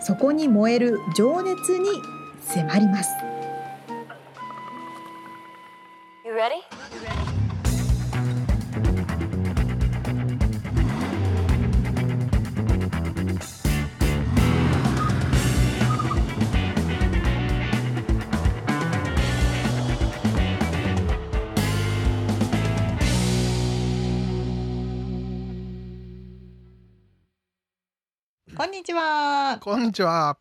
[0.00, 1.88] そこに燃える情熱に
[2.40, 3.10] 迫ります。
[28.60, 29.56] こんにちは。
[29.58, 30.36] こんにちは。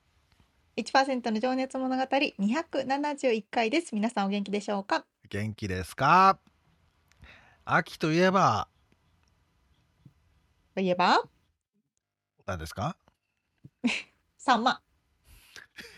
[0.75, 3.95] 1%の情熱物語271回です。
[3.95, 5.05] 皆さんお元気でしょうか？
[5.29, 6.37] 元気ですか？
[7.63, 8.67] 秋といえば、
[10.75, 11.23] といえば、
[12.45, 12.97] 何ですか？
[14.37, 14.81] サンマ。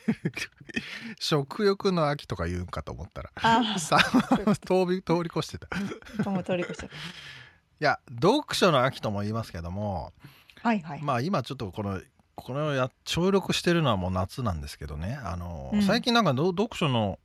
[1.20, 3.32] 食欲の秋とか言うんかと思ったら、
[3.80, 3.98] さ
[4.64, 6.30] 通り通り越してた。
[6.30, 6.94] もう通り越してた。
[6.94, 10.14] いや、読書の秋とも言いますけども、
[10.62, 11.02] はいはい。
[11.02, 12.02] まあ今ちょっとこの
[12.36, 15.20] このや聴力してるのはもう夏なんですけどね。
[15.24, 17.20] あの、うん、最近なんか読書の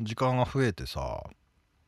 [0.00, 1.22] 時間が増えてさ、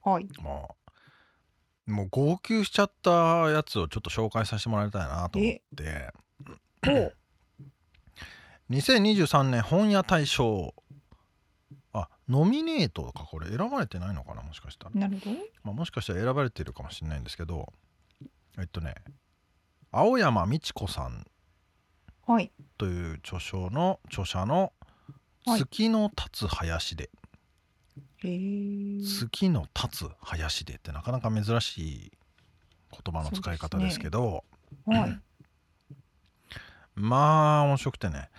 [0.03, 3.11] はい、まあもう号泣しちゃった
[3.51, 6.13] やつをちょっと紹介させてもらいたいなと思って。
[8.71, 10.75] 2023 年本屋大賞。
[11.93, 13.49] あノミネートかこれ。
[13.49, 14.43] 選ばれてないのかな？
[14.43, 14.93] もしかしたら。
[14.95, 17.73] なるほど、まあ、もしかしたら選ばれてるかもしれないんですけど。
[18.59, 18.95] えっとね
[19.93, 21.27] 青山美智子さん。
[22.79, 24.73] という著書の著者の
[25.59, 27.11] 「月の立つ林で」
[28.23, 32.13] 月の立つ林でってなかなか珍しい
[32.93, 34.45] 言葉の使い方ですけど、
[34.87, 34.99] ね。
[34.99, 35.21] はい、
[36.95, 38.31] まあ面白くてね。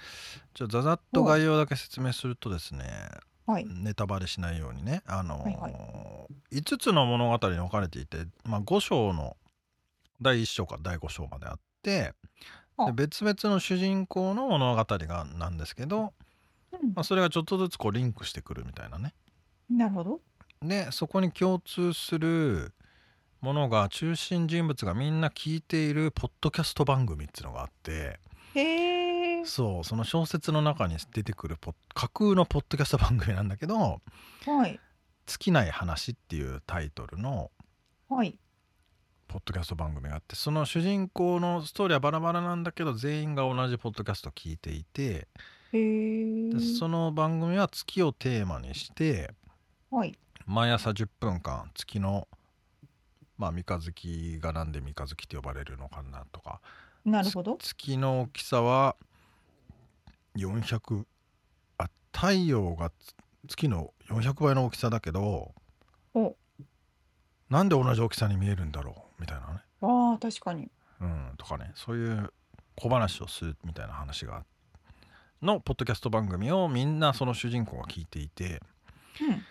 [0.54, 2.86] じゃあざざっと概要だけ説明するとですね、
[3.46, 5.70] はい、ネタバレしないようにね、あのーはいは
[6.52, 9.36] い、5つの物語に分かれていて、まあ、5章の
[10.22, 12.14] 第1章から第5章まであって
[12.78, 16.14] で別々の主人公の物語がなんですけど、
[16.72, 16.94] うん。
[16.96, 19.14] まあ、それがちょっとずつこうリンクしてくるみたいなね。
[19.70, 20.20] なるほど。
[20.62, 22.74] でそこに共通する
[23.42, 28.20] ものが中心人物がみんな聞いているポッドキャスト番組っていうのがあって
[28.54, 34.02] へそうその小説の中に出てくるポ架空のポッドキャスト番組なんだけど
[34.46, 34.80] 「はい、
[35.26, 37.50] 尽きない話」っていうタイトルの、
[38.08, 38.38] はい、
[39.32, 45.30] ポッドキャスト番組があってその主人公のストーリーはバラバラなんだけど全員が同じポッドキャストを聞いていて
[45.72, 49.32] でその番組は月をテーマにして、
[49.90, 52.28] はい、毎朝10分間月の
[53.38, 56.60] まあ三日月がなんで三日月って呼ばれるのかなとか。
[57.06, 57.58] なるほど。
[57.58, 58.98] 月の大きさは
[60.36, 61.06] 400
[61.78, 62.92] あ太陽が
[63.48, 65.54] 月の400倍の大きさだけど
[67.52, 69.62] なんで同じ大きさに見えるんだろうみたいなね。
[69.82, 72.34] あ確かに、うん、とかねそういう
[72.76, 74.44] 小話をするみたいな話が
[75.42, 78.62] のポッドキャスト番組をみんなその主人公が聞いていて、
[79.22, 79.42] うん、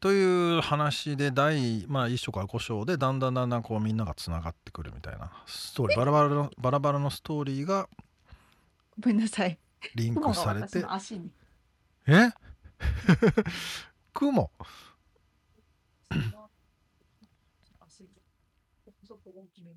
[0.00, 7.88] という話で第、まあ、1章から5章でだんだんだんだんこうみんながつながってくるみたいなストーリーバラバラのバラバラのストーリーが
[8.98, 9.58] ごめんなさい。
[9.94, 10.84] リンクされて。
[12.06, 12.30] え？
[14.12, 14.50] 雲？
[19.40, 19.70] 大きめ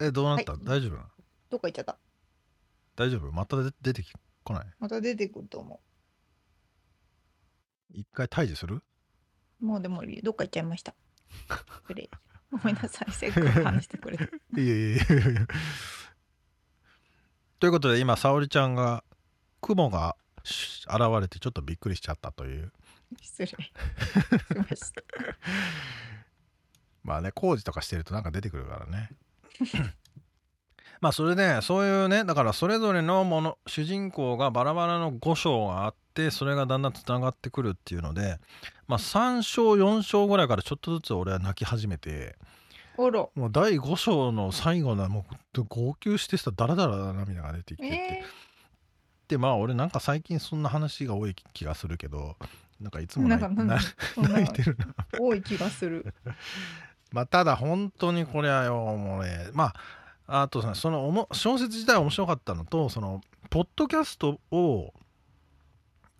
[0.00, 1.08] え、どうなった、はい大丈夫な
[1.48, 1.96] どっか行っちゃった。
[2.96, 3.30] 大丈夫？
[3.30, 4.04] また出て
[4.42, 4.66] こない？
[4.80, 5.80] また出てくると思
[7.92, 8.82] 一回退治する？
[9.62, 9.64] う。
[9.64, 10.94] もうでもどっか行っちゃいました。
[11.88, 12.10] 失礼。
[12.50, 13.12] ごめんなさい。
[13.12, 14.24] せっかく話してくれて。
[14.56, 15.46] いやいやいやいや
[17.60, 19.04] ということで今沙織ちゃんが
[19.60, 22.72] 雲が現れてちょっとびっくりしちゃったという。
[23.20, 23.46] 失礼。
[23.46, 25.02] しました。
[27.02, 29.10] まあね工事とかしてるとなんか出てくるからね。
[31.00, 38.38] まあそれでそういうねだからそれぞれのもの主人公がバラバラの5章があってそれがだんだんつながってくるっていうので
[38.86, 42.36] まあ3章4章ぐらいからちょっとずつ俺は泣き始めて
[42.96, 43.10] もう
[43.50, 45.26] 第5章の最後のも
[45.58, 48.41] う号泣してさダラダラ涙が出てきてて、えー
[49.32, 52.36] ってまあ俺なんか最近そんな話が多い気がするけど
[52.80, 53.28] なんかいつも
[54.16, 54.86] 泣いてるな。
[55.18, 56.14] 多い気がする。
[57.12, 59.72] まあただ本当にこれはよもうねま
[60.26, 64.92] ああとさそのおも小説自体面白かったのとそのポッドキャストを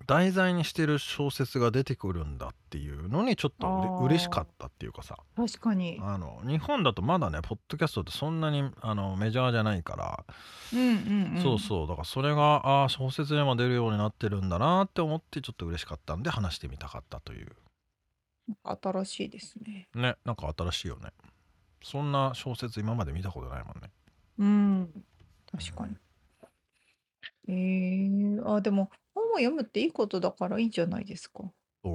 [0.06, 6.00] 題材にしてる小説が出てくるんだっていうのにちょっとうれしかったっていうかさ確かに。
[6.02, 10.24] あの日本だとまだねポッドキャストってそんなにあのメジャーじゃないから、
[10.72, 11.42] うんうんうん。
[11.42, 17.48] そうそうだからそれがあー小説にも出るようになってるんだなって思ってちょっと嬉しかったんで話してみたかったという
[18.64, 19.88] 新しいですね。
[19.94, 21.10] ねなんか新しいよね
[21.82, 23.90] そんな小説今まで見たことないもんね
[24.38, 25.04] うん。
[25.50, 25.96] 確かに。
[27.48, 31.42] えー、あ、でも本を読むっていいことだからいいじゃないですか。
[31.84, 31.92] そう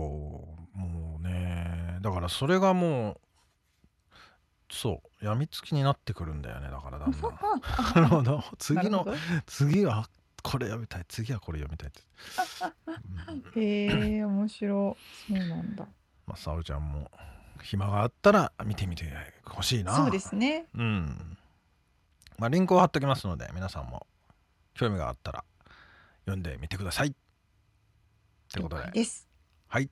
[0.78, 3.18] もうねだからそれがもう
[4.70, 7.22] そう病みつきになってくるんだよねだからだんだん
[7.96, 9.06] なるほど次の
[9.46, 10.10] 次は
[10.44, 12.02] これ読みたい次はこれ読みたいって、
[13.26, 14.98] うんへえ面白
[15.30, 15.34] い。
[15.34, 15.86] そうなんだ。
[16.26, 17.12] まあ沙織ちゃんも
[17.62, 19.06] 暇があったら見てみて
[19.44, 20.68] ほしいなそうですね。
[20.74, 21.38] うん
[22.38, 24.08] まあリンクを貼っときますので皆さんも
[24.74, 25.44] 興味があったら
[26.28, 27.12] 読んでみてくださいっ
[28.54, 29.28] てことでです。
[29.68, 29.90] はい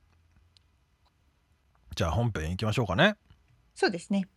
[1.96, 3.16] じゃあ本編いきましょうかね
[3.74, 4.28] そうですね。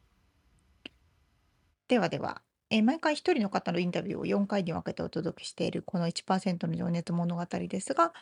[1.89, 8.13] ではでは、えー毎回一人の方のインタビューを4回に分けてお届けしているこの1%の情熱物語ですが、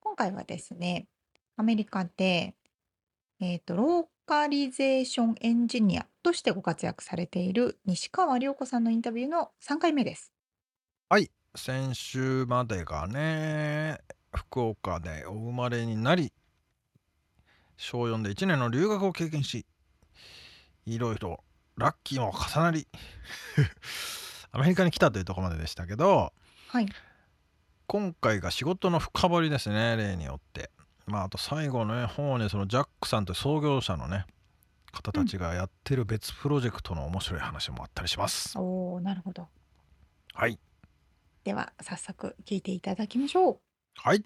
[0.00, 1.06] 今回はですね、
[1.56, 2.54] アメリカで、
[3.40, 10.32] えーと、ローカリゼーションエンジニアとしてご活躍されている西川僚子さんのインタビューの3回目です。
[11.08, 13.98] はい先週までがね
[14.32, 16.32] 福岡でお生まれになり
[17.76, 19.66] 小4で1年の留学を経験し
[20.86, 21.42] いろいろ
[21.76, 22.86] ラッキーも重なり
[24.52, 26.32] アメリカに来たというところまででしたけど
[26.68, 26.86] はい。
[27.88, 30.70] 今回が仕事の深掘りですね例によって
[31.06, 34.26] まああと最後のね方にそのジャックさんという創業者のね
[34.92, 39.48] 方たちがやってる別プロジェクトの面白い話もあったりしますおー、なるほど。
[40.32, 40.60] はい
[41.44, 43.58] では、早速聞いていただきましょう。
[43.94, 44.24] はい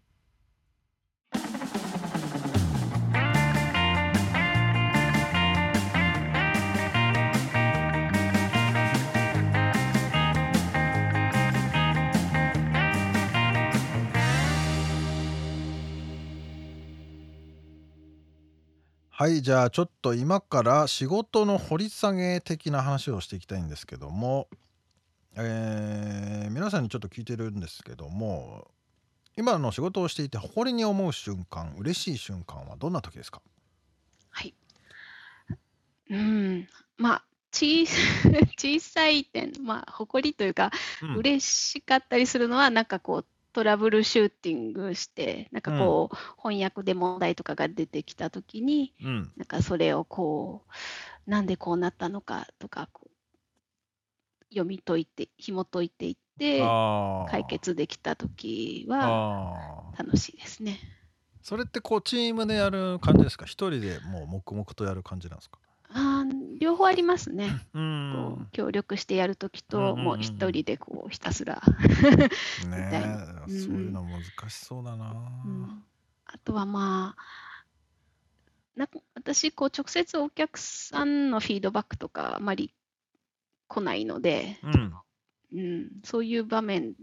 [19.17, 24.49] はいじゃあちょっと今から仕事の掘り下げ的な話をしていきたいんですけども、
[25.37, 28.69] えー皆さんにちょっと聞いてるんですけども
[29.37, 33.43] 今の仕事をしていて誇りに思う瞬間嬉しい瞬間はどんな時ですか？
[34.31, 34.55] はい。
[36.11, 37.85] うん、まあ、小
[38.57, 40.71] 小さい点、まあ、誇りというか、
[41.03, 41.15] うん。
[41.17, 49.33] 嬉しかったりするのは、なんかこう、トラブルシューティングして、なんかこう、翻訳で問題とかが出てきたときに、うん。
[49.37, 50.63] なんかそれをこ
[51.27, 53.04] う、なんでこうなったのかとか、こう
[54.55, 56.59] 読み解いて、紐解いていって、
[57.31, 60.79] 解決できたときは楽しいですね。
[61.43, 63.45] それってこうチームでやる感じですか？
[63.45, 65.59] 一人でもう黙々とやる感じなんですか？
[65.91, 67.51] あー両方ありますね。
[67.75, 69.95] うこんう協力してやるときうんうん。
[69.95, 71.61] と、もう一人でこうひたすら、
[72.71, 73.45] ねみたいな。
[73.47, 75.11] えそういうの難しそうだな、
[75.45, 75.85] うん。
[76.27, 77.23] あとはまあ、
[78.77, 82.75] なんか私、こう直接お客さんのフィードバックとかあまり
[83.75, 84.93] 来ないので、うん。
[85.53, 86.95] うん、そういう場面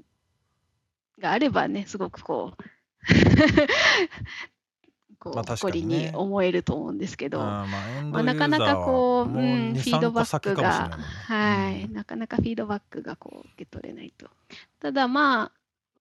[1.19, 2.63] があればね、すごくこう、
[5.19, 7.67] こうまあ誇りに思えると思うんですけど、まあ
[8.03, 11.05] まあ、なかなかこう、ううん、2フィード3個バック先かもしれないが、もんね。
[11.27, 14.29] はい、なかなかフィードバックがこう受け取れないと。
[14.79, 15.51] ただまあ、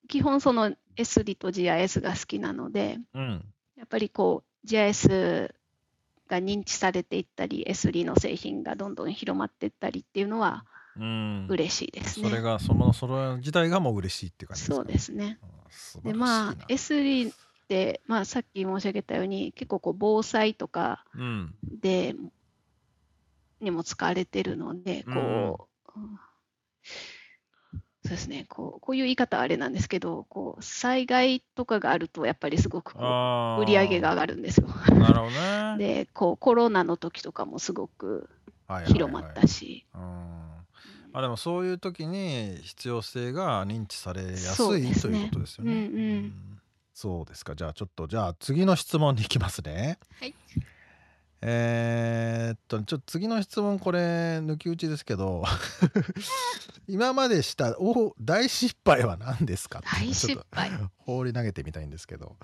[0.08, 3.44] 基本その S リと GIS が好きなので、うん。
[3.76, 5.52] やっぱりこう GIS
[6.30, 10.64] が認知されていったり、S リの製品がどんどん広まっていったりっていうのは
[10.96, 11.46] うん。
[11.48, 12.28] 嬉しいですね。
[12.28, 15.38] それがそのそれ自体がもう嬉しいっていう感じですか、そうですね。
[16.04, 17.32] でまあ S リっ
[17.68, 21.54] て、まあ、さっき申し上げたように結構こう防災とかうん。
[21.80, 22.14] で
[23.60, 26.18] にも使われてるので、こう、うん
[28.10, 34.66] そうですね、こうこういう言い方はあれなんですけど、こう災害とかがあると、やっぱりすごくこう売り上げが上がるんですよ。
[34.66, 35.78] なるほどね。
[35.78, 38.28] で、こうコロナの時とかもすごく
[38.66, 38.92] はいはいはい。
[38.94, 40.00] 広まったし、うん。
[41.12, 44.92] あでもそういう時に必要性が認知されやすい、ね。
[44.92, 45.72] ということですよね。
[45.72, 45.78] うん。
[45.78, 45.82] う
[46.16, 46.60] ん。
[46.92, 47.54] そうですか。
[47.54, 50.00] じゃあちょっとじゃあ次の質問に行きますね。
[50.18, 50.34] はい。
[51.42, 53.98] えーっとちょっと次の質問これ
[54.38, 55.42] 抜き打ちですけど
[56.86, 60.70] 今までしたお大失敗は何ですか大失敗。
[60.98, 62.36] 放り投げてみたいんですけど。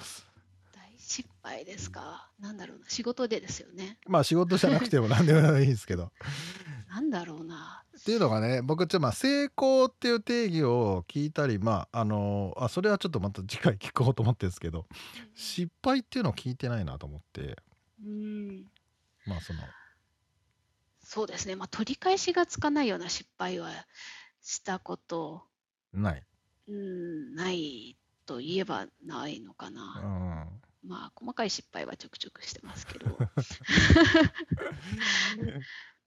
[0.72, 2.30] 大失敗ですか？
[2.40, 2.84] なんだろうな。
[2.88, 3.98] 仕事でですよね。
[4.06, 6.12] まあ仕事じゃなくても何でもいいんですけど。
[6.88, 7.82] なんだろうな。
[7.98, 14.86] っていうのがね僕ちょっとまあ成功っていう定義を聞いたりまああのあそれはちょっとまた次回聞こうと思ってるんですけど
[15.34, 17.56] 失敗っていうのを聞いてないなと思って
[18.04, 18.64] うん。
[19.26, 19.60] まあその
[21.02, 21.54] そうですね。
[21.54, 23.70] まあ、取り返しがつかないような失敗は
[24.42, 25.44] したこと、
[25.92, 26.22] ない。
[26.68, 30.00] うん、ないと言えばないのかうな。
[30.00, 33.16] んまあ、細かい失敗はちょくちょくしてますけど。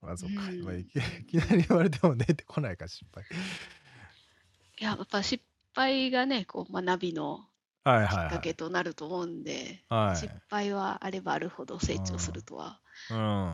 [0.02, 0.86] まあそうか、い
[1.26, 13.18] きなり言われても出てこないか失敗いや、やっぱ失敗がね、こう学びのきっはいはいはいかけとなると思うんで、はい失敗はあればあるほど成長するとは、うん。
[13.18, 13.54] うんうん、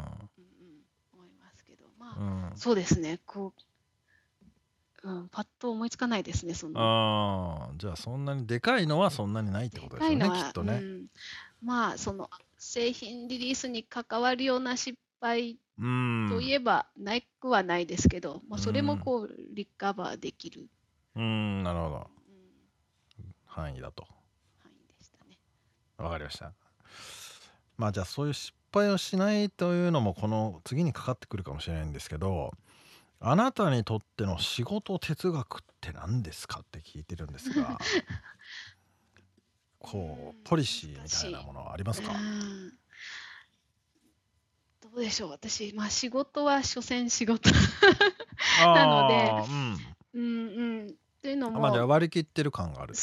[1.13, 2.57] 思いますけど、まあ、うん。
[2.57, 3.53] そうですね、こ
[5.03, 6.79] う、うん、パッと思いつかないですね、その。
[6.79, 10.73] ああじゃあそんなにでかいのはそんなにないってことですよねでかいのはきっとね。
[10.73, 11.05] うん、
[11.63, 16.27] まあ、その製品リリースに関わるような失敗うん。
[16.29, 20.69] といえば、なくはないですけど、まあ、それうんもこう、リカバーできる、
[21.15, 21.95] うんなるほど。
[23.17, 24.07] うん、範囲だと。
[24.63, 25.37] 範囲でしたね。
[25.97, 26.53] わかりました。
[27.77, 32.51] まあじゃあそういう失敗をしないというのもこの次にかかってくるかもしれないんですけど
[33.20, 37.77] あなたにとっての仕事哲学って何ですかって聞いてるんですが
[39.79, 42.12] こうポリシーみたいなものはありますか？
[42.12, 42.70] うん。
[44.82, 47.50] どうでしょう、私、まあ、仕事は所詮仕事。
[48.60, 49.77] なのであー
[50.13, 50.24] うんう
[50.86, 52.94] ん、というのも、うんま割り切ってる感がある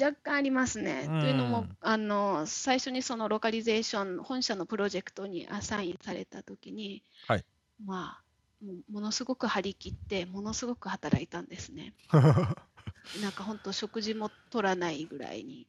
[0.00, 1.04] 若干ありますね。
[1.06, 1.20] うん。
[1.20, 7.44] というのもあの、最初にそのロカリゼーション、本社のプロジェクトにアサインされたときに、はい。
[7.86, 11.94] まあものすごく張り切って、ものすごく働いたんですね。
[12.10, 12.18] と
[13.22, 15.68] なんか本当、食事も取らないぐらいに、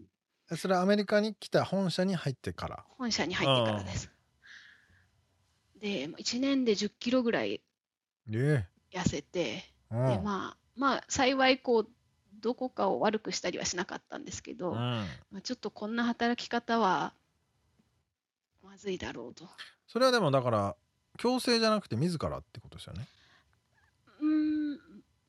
[0.58, 2.84] それはアメリカに来た本社に入ってから？
[2.98, 4.10] 本社に入ってからです。
[5.80, 7.62] で、1年で10キロぐらい
[8.34, 10.24] え痩せて、えうでん。
[10.24, 11.88] まあ、まあ、幸いこう、
[12.42, 14.78] どこかを悪くしたりはしなかったんですけど、うん。
[14.78, 17.14] まあ、ちょっとこんな働き方は
[18.64, 19.48] まずいだろうと。
[19.88, 20.76] それはでもだから
[21.18, 23.06] 強制じゃなくて自らってことですよね。
[24.22, 24.80] うーん、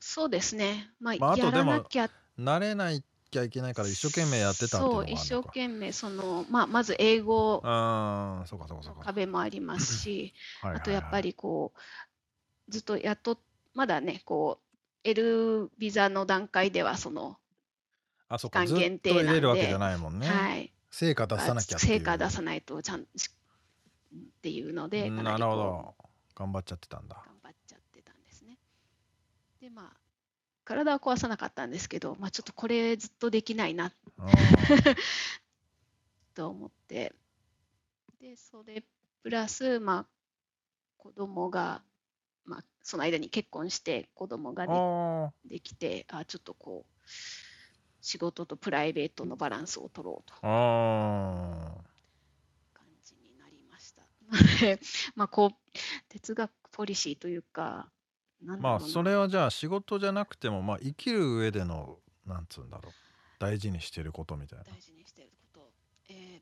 [0.00, 0.90] そうですね。
[1.00, 2.08] まあ、まああとやらでもなきゃ、
[2.38, 8.98] 慣れないきゃいけないから一生懸命やってたそう、一生懸命、その、まあ、まず英語ああそうかそうかそうか。
[9.00, 13.38] の壁もありますし、あとやっぱりこう、ずっとやっと、
[13.74, 14.61] まだね、こう、
[15.04, 17.38] L ビザの段階では、その、
[18.28, 19.32] あそ期間限定なんで。
[19.34, 23.30] れるわけじゃないもんね、はい、成果出さなきゃ成果出さないとちゃんし
[24.14, 25.94] っていうので、かななるほど。
[26.34, 27.22] 頑張っちゃってたんだ。
[27.24, 28.58] 頑張っちゃってたんですね。
[29.60, 29.96] で、まあ、
[30.64, 33.92] 体は壊さなかったんですけど、まあ、ちょっとこれずっとできないな。
[34.18, 34.28] うん。
[36.34, 37.14] と思って、
[38.20, 38.84] で、それ
[39.22, 40.06] プラス、まあ、
[40.96, 41.82] 子供が、
[42.44, 47.08] まあ、その間に結婚して子供がであできて、あ、ちょっとこう、
[48.00, 50.34] 仕事とプライベートのバランスを取ろうと。
[50.42, 51.84] 感
[53.04, 54.02] じになりました。
[55.14, 57.90] まあ、こう、哲学ポリシーというか、
[58.44, 62.92] まあそれはじゃあ仕事じゃなくてもまあ生きる上でのなんつうんだろう
[63.38, 64.64] 大事にしてることみたいな。
[64.64, 65.72] 大事にしていること。
[66.08, 66.40] えー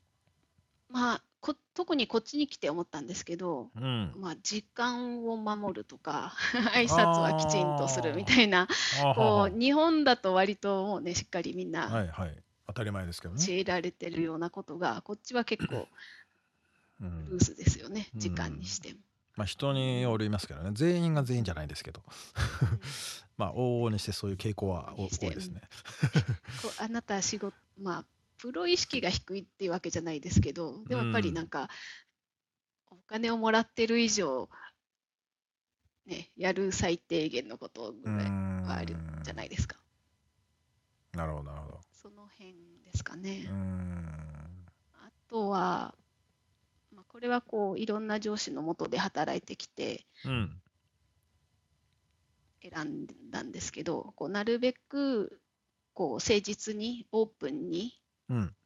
[0.89, 4.13] まあこ、特にこっちに来て思ったんですけど、うん。
[4.15, 6.33] まあ、時間を守るとか、
[6.73, 8.67] 挨拶はきちんとするみたいな、
[9.15, 12.43] こはう日本だと割ともうね、しっかりみんはないはい。
[12.67, 15.87] 当たり前ですけどね、教えられてるようなことが、こっちは結構
[17.01, 17.29] うん。
[17.29, 18.19] ルースですよね、うん。
[18.19, 18.99] 時間にしても。
[19.35, 20.71] まあ人によりますけどね。
[20.73, 22.03] 全員が全員じゃないですけど。
[23.37, 25.61] まあ往々にしてそういう傾向は多いですね。
[26.79, 28.05] あなた仕事、まあ、
[28.41, 31.69] プロ意識が低いっていうわけじゃないですけど、でもやっぱりなんか、
[32.89, 34.49] お金をもらってる以上、
[36.07, 38.25] ね、やる最低限のことぐらい
[38.65, 39.77] はあるんじゃないですか。
[41.13, 41.79] なるほどなるほど。
[41.93, 43.47] その辺ですかね。
[44.95, 45.93] あとは、
[46.95, 50.61] まあ、これはこういろんな上司のもとで働いてきてうん。
[52.63, 55.39] 選んだんですけど、こうなるべく
[55.93, 58.00] こう誠実にオープンにうん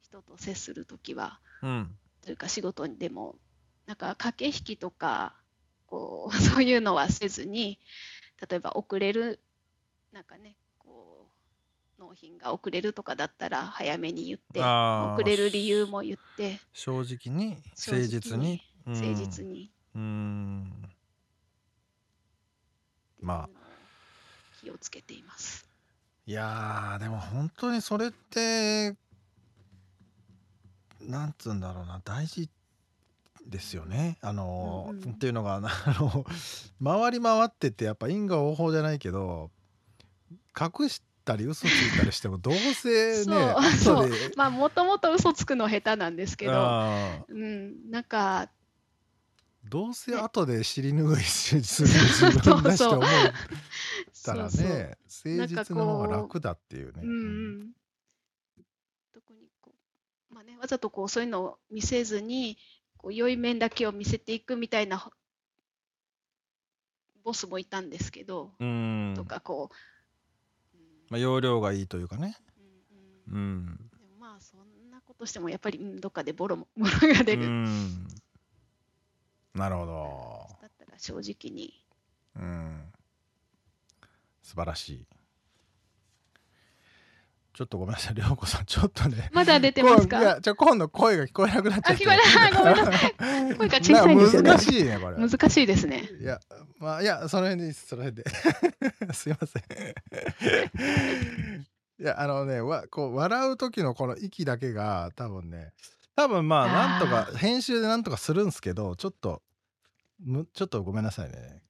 [0.02, 1.96] 人と接するときは、うん。
[2.22, 3.36] というか仕事でも、
[3.86, 5.36] なんか駆け引きとか、
[5.86, 7.78] こう そういうのはせずに、
[8.48, 9.40] 例えば遅れる、
[10.12, 11.30] なんかね、こ
[11.98, 18.62] う納品が遅れるとかだったら早めに言って、遅れる理由も言って、正直に誠実に。
[18.86, 20.02] 誠実にうん。
[20.02, 20.88] うん。
[23.20, 23.66] まあ。
[24.60, 25.68] 気をつけています。
[26.26, 28.96] いやーでも本当にそれって
[31.06, 32.48] なんつうんだろうな大事
[33.46, 34.18] ですよね。
[34.22, 35.10] あの、うんうん。
[35.12, 36.24] っていうのがあの
[36.82, 39.50] 回り回っててやっぱ因果応報じゃないけど
[40.58, 46.52] 隠したり嘘ついたりしてもどうせねそうまあもともと嘘つくの下手なんですけど、
[47.28, 48.48] うん、なんか
[49.68, 53.00] どうせ後で尻拭いする自分だしと思っ
[54.24, 54.68] たらそうそう。
[54.68, 57.00] ね誠実の方が楽だっていうね。
[57.02, 57.08] うん。
[57.08, 57.70] うん、
[60.56, 62.58] ね、わざとこうそういうのを見せずに
[62.96, 65.10] こう良い面だけを見せていくみたいな
[67.24, 72.36] ボスもいたんですけど、うんとかこう、うんまあ、容量がいいというかね。
[73.28, 73.90] うんうんうん。
[73.90, 78.06] でもまあそんなことしてもやっぱり、うん、どっかでボロもボロが出うる、ん
[79.54, 80.46] なるほど。
[80.62, 81.74] だったら正直に
[82.36, 82.92] うん。
[84.42, 85.06] 素晴らしい。
[87.56, 89.30] ちょっとごめんなさい、りょうこさん、ちょっとね。
[89.32, 90.20] まだ出てますか？
[90.20, 92.06] いや、じゃ今度声が聞こえなくなっちゃって。
[92.06, 93.14] あ聞こえないごめんなさい
[93.56, 95.16] 声が小さいんですよね難しいね、これ。
[95.16, 96.06] 難しいですね。
[96.20, 96.38] いや、
[96.78, 98.30] まあ、いや、その辺でその辺で。
[99.14, 99.62] すいません。
[101.98, 105.72] いや、あのね、わ、こう、笑う時のこの息だけが、多分ね。
[106.14, 109.40] 多分、まあ、なんとか、編集でなんとかするんですけど、ちょっと。
[110.22, 111.62] む、ちょっとごめんなさいね。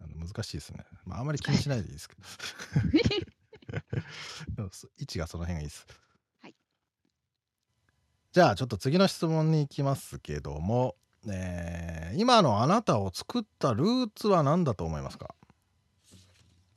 [0.00, 0.84] あの難しいですね。
[1.06, 2.22] まあ、あんまり気にしないでいいですけど。
[4.98, 5.86] 位置がその辺がいいです。
[6.42, 6.54] はい。
[8.32, 10.96] じゃあちょっと次の質問に行きますけども、
[11.28, 15.34] えー今のあなたを作ったルーツは何だと思いますか？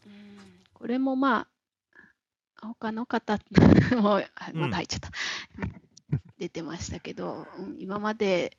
[0.05, 0.37] うん
[0.73, 1.47] これもま
[2.61, 3.37] あ、他の方
[4.01, 4.21] も、
[4.53, 5.11] まだ入っちゃった。
[6.39, 8.57] 出てましたけど、うん今まで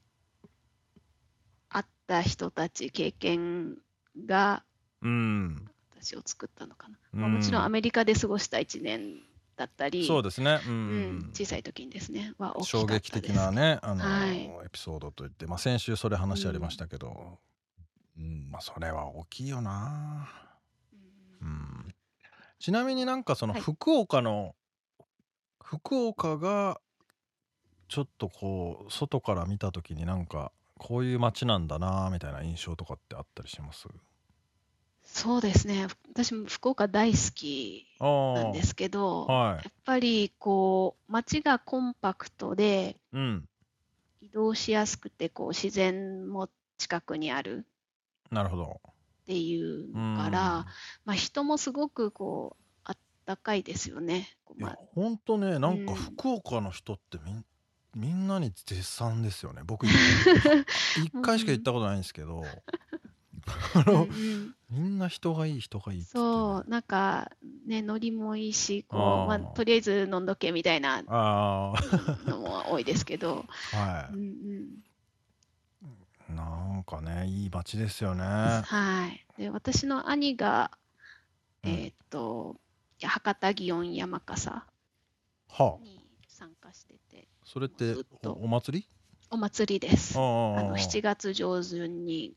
[1.69, 3.79] 会った人たち、経験
[4.27, 4.65] が
[5.03, 5.71] うん、
[6.01, 6.99] 私を作ったのかな。
[7.13, 9.23] まあ、もちろんアメリカで過ごした1年
[9.57, 10.73] だったり、そうですね、うん。
[10.73, 13.13] うん、小さい時にですね、は大きか衝ったです。
[13.13, 14.45] 撃的なねあの、はい。
[14.45, 17.39] エピソードといって、まあ、先週それ話ありましたけど、
[18.17, 20.29] うんまあ、それは大きいよな、
[21.41, 21.49] うん。
[21.49, 21.95] うん、
[22.59, 23.63] ちなみになんかそのはい。
[23.63, 24.55] 福岡の、
[25.63, 26.81] 福岡が
[27.89, 33.89] ちょっとこう外から見た時になんかこういう街なんだなみたいな印象とかってあったりします？
[35.11, 39.57] そうですね、私も福岡大好きあなんですけど、はい。
[39.57, 43.45] やっぱりこう街がコンパクトでうん。
[44.21, 47.67] 移動しやすくてこう自然も近くにある
[48.31, 48.81] なるほど。
[48.85, 50.15] っていううん。
[50.15, 50.67] のから、
[51.05, 54.29] まあ、人もすごくこうあったかいですよね。
[54.45, 55.97] こういやまあほんとねなんかうん。
[55.97, 57.45] 福岡の人ってみん
[57.97, 59.63] みんなに絶賛ですよね。
[59.65, 59.91] 僕一
[60.97, 62.45] 一回しか 行ったことないんですけど、
[63.75, 64.53] あの、うんうん。
[64.71, 67.31] みんな人がいい人がいいね、そうなんか
[67.67, 69.37] ねノリもいいしこあー。
[69.37, 71.73] うまあ、とりあえず飲んどけみたいなあ
[72.27, 74.25] のも多いですけど、あはうんうん。
[76.31, 76.45] いな
[76.81, 78.23] んかねいい街ですよね。
[78.23, 80.71] はい、で私の兄が、
[81.65, 81.71] うん。
[81.71, 82.57] えーっと
[83.01, 84.67] 博多祇園山笠は
[85.49, 85.77] あ。
[85.83, 87.29] に参加してて。
[87.45, 88.87] それっておお祭り？
[89.31, 90.19] お祭りです。
[90.19, 92.35] あああの7月上旬に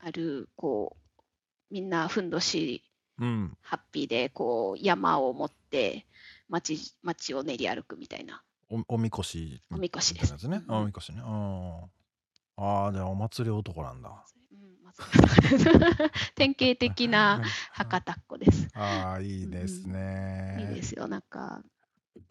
[0.00, 1.22] あるこう
[1.70, 2.82] みんなふんどし
[3.18, 6.06] うんハッピーでこう山を持って
[6.48, 8.42] 街街を練り歩くみたいな。
[8.68, 10.48] おおみこしおみこしです。
[10.48, 11.20] ね、あおみこしね。
[11.24, 11.88] あ
[12.56, 14.10] あじゃあお祭り男なんだ。
[14.10, 14.70] うん
[16.34, 18.68] 典型的な博多っ子です。
[18.74, 21.06] ああいいですね、いいですよ。
[21.08, 21.62] なんか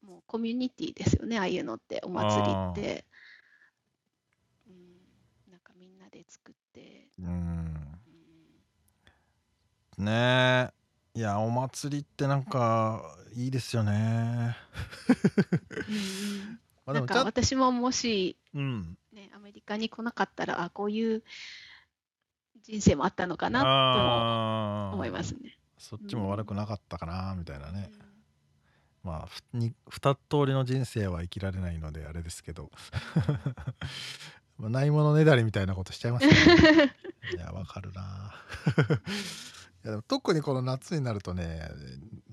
[0.02, 2.02] もうコミュニティですよねああいうのって。
[2.04, 3.06] お祭りって。
[4.68, 5.52] うん。
[5.52, 7.28] なんかみんなで作って、うん。
[7.28, 7.90] うん
[10.00, 10.72] ね
[11.16, 11.20] え。
[11.20, 14.56] いやお祭りってなんかいいですよね。
[16.86, 18.98] なんか私ももし、うん。
[19.12, 21.24] ね、アメリカに来なかったらあこういう
[22.64, 25.58] 人生もあったのかなと思いますね。
[25.78, 28.00] そっちも悪くなかったかなみたいなね、うん。
[29.04, 32.72] まあふに二通りの人生は生きられないのであれですけど
[34.60, 36.34] まあないものねだりみたいなことしちゃいますね。
[37.34, 38.36] いやわかるな。
[39.86, 41.70] いやでも特にこの夏になるとね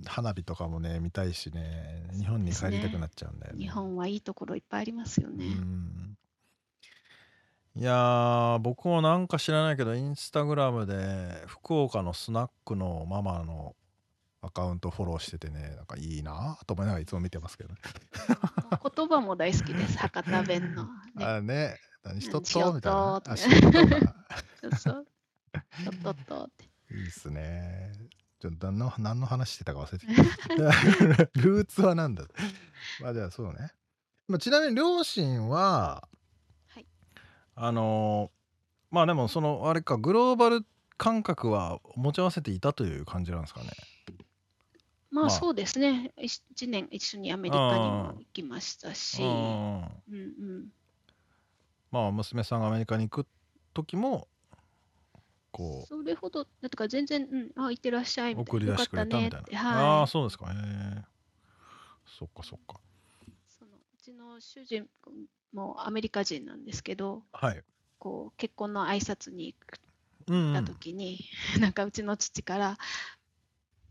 [0.04, 3.62] 花火とかもね見たいしね日本に帰りたくなっちゃうんだよね。
[3.62, 5.46] 日本はいいところいっぱいありますようね。
[5.46, 6.18] ん。
[7.76, 13.76] いやー僕もなんか知らないけどインスタグラムで福岡のスナックのママの
[14.40, 17.80] アカウントフォローしててねなんかいいなと思いながらいつも見てますけどね。
[18.96, 20.84] 言葉も大好きです、博多弁の。
[21.14, 22.72] ね、あね何しとっと？
[22.72, 23.20] みたいな。
[23.20, 23.80] とあ しとっと
[24.90, 25.04] っ
[26.02, 26.64] とっとって。
[26.94, 27.92] いいっすね。
[28.38, 30.20] ちょっと何の何の話してたか忘れてきた。
[31.40, 32.24] ルーツは何だ？
[33.00, 33.72] まあじゃあそうね。
[34.28, 36.08] まあ、ちなみに両親は、
[36.68, 36.86] はい、
[37.54, 38.32] あの
[38.90, 40.66] まあでもそのあれかグローバル
[40.96, 43.70] 感覚は持ち合わせていたという感じなんですかね。
[45.10, 50.68] まあそうですね、1年一緒にアメリカにも行きましたし、うんうん、
[51.90, 53.26] まあ娘さんがアメリカに行く
[53.74, 54.28] 時も
[55.52, 58.58] こうそれほどだとか全然、うん、あ行ってらっしゃいみたいな。
[58.58, 60.46] 送り出してくれたみたいな、はい、ああそうですか。
[60.50, 61.02] へえ
[62.06, 62.80] そっかそっか。
[63.48, 64.86] そのうちの主人
[65.52, 67.62] もアメリカ人なんですけど、はい、
[67.98, 71.18] こう結婚の挨拶に行った時に、
[71.50, 72.78] うんうん、なんかうちの父から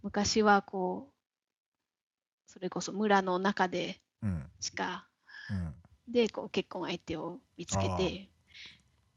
[0.04, 4.00] 昔はこうそれこそ村の中で
[4.60, 5.08] しか、
[5.50, 5.74] うんうん、
[6.08, 8.30] でこう結婚相手を見つけて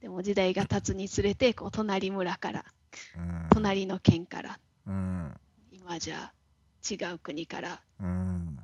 [0.01, 2.65] でも時代が経つにつれてこう隣村から、
[3.17, 5.35] うん、隣の県から、うん、
[5.73, 6.33] 今じゃ
[6.89, 8.59] 違う国から、うん、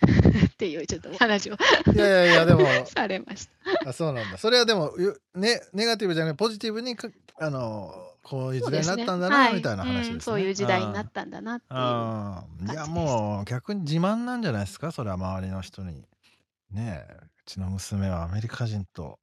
[0.52, 2.66] っていうちょっと話をいやいやいやでも。
[2.86, 3.48] されまし
[3.84, 3.90] た。
[3.90, 4.38] あそうなんだ。
[4.38, 4.92] それはでも
[5.34, 6.96] ねネガティブじゃなくてポジティブに
[7.38, 9.44] あのこういう時代になったんだな、ね。
[9.44, 12.72] はい、みたいな話ですね、そういう時代になったんだなっていう。
[12.72, 14.92] いやもう逆に自慢なんじゃないですか？
[14.92, 16.04] それは周りの人に
[16.72, 19.18] ねえうちの娘はアメリカ人と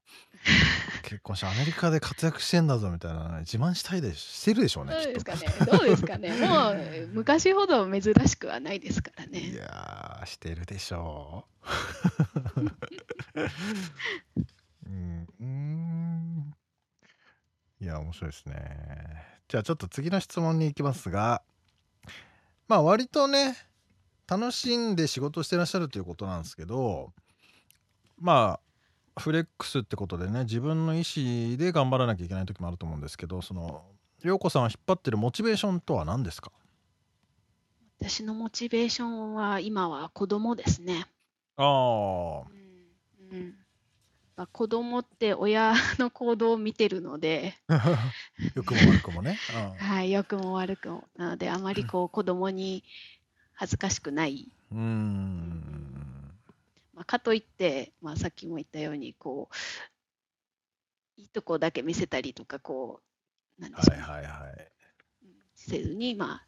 [1.03, 4.93] 結婚してアメリカで活躍してんだぞみたいな自慢したいでしてるでしょうね。
[4.93, 5.47] どうですかね。
[5.71, 6.31] どうですかね。
[6.45, 9.39] もう 昔ほど珍しくはないですからね。
[9.39, 11.47] いやしてるでしょ
[12.55, 12.61] う。
[14.87, 16.53] うん、うん。
[17.79, 19.37] いや面白いですね。
[19.47, 21.41] じゃあちょっと次の質問に行きますが、
[22.67, 23.55] まあ割とね
[24.27, 27.13] 楽しんで仕事してらっしゃるということなんですけど、
[28.19, 28.59] ま
[29.15, 33.83] あフレックスってことでね自分の意思で頑張らなきゃいけない時もあると思うんですけどその
[34.21, 36.51] 陽子さんは引っ張ってるモチベーションとは何ですか？
[37.99, 41.05] 私のモチベーションは今は子供ですね。
[41.55, 42.41] ああ。
[43.31, 43.55] うん、うん
[44.35, 47.55] まあ、子供って親の行動を見てるので
[48.53, 49.39] 良くも悪くもね。
[49.79, 51.07] はい、良くも悪くも。
[51.15, 52.83] なので、あまりこう子供に
[53.53, 54.51] 恥ずかしくない。
[54.71, 55.96] うん。
[56.97, 63.01] まあ、かといって、まあ、さっきも言ったようにこういいとこだけ見せたりとかこ
[63.59, 64.67] うなんでしょう、ね、はいはいはい、
[65.53, 66.47] せずに、まあ、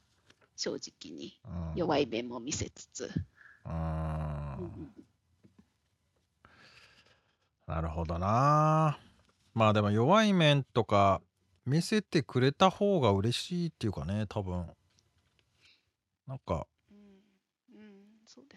[0.56, 1.40] 正直に
[1.76, 3.12] 弱い面も見せつつ。
[3.66, 3.72] うん、
[7.68, 8.98] なるほどな。
[9.54, 11.22] まあでも弱い面とか
[11.68, 14.66] 見せてくれた方が嬉しいっていうかね多分。
[16.26, 16.66] なんか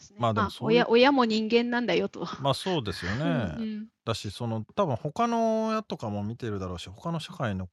[0.02, 0.16] ですね。
[0.20, 2.26] まあでもそういう親親も人間なんだよと。
[2.40, 3.24] まあそうですよね。
[3.58, 7.72] うんだしその多分他の親とかも見てるだろうし他の社会のこ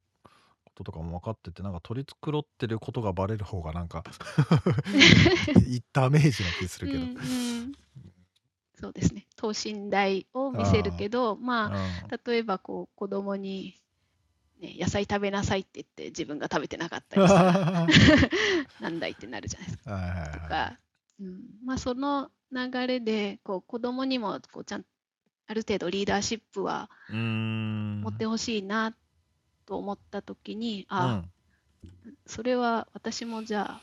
[0.75, 4.03] ととかも分かっててなんか取り繕ってることがバレる方がなんか
[5.91, 6.99] ダメージな気するけど。
[6.99, 7.73] うんうん
[8.79, 13.75] そうですね等身大を見せるけどまあ例えばこう子供に、
[14.61, 17.87] ね、野菜食べなさいって言って自分が食べてなかったりしたら
[18.79, 20.31] なんだいってなるじゃないですか。
[20.31, 20.79] とか
[21.19, 21.41] うん。
[21.65, 24.85] まあ、その流れでこう子供にもこうちゃん
[25.47, 28.95] ある程度リーダーシップは持ってほしいな
[29.65, 31.23] と思った時にあ、
[31.83, 33.81] うん、それは私もじゃあ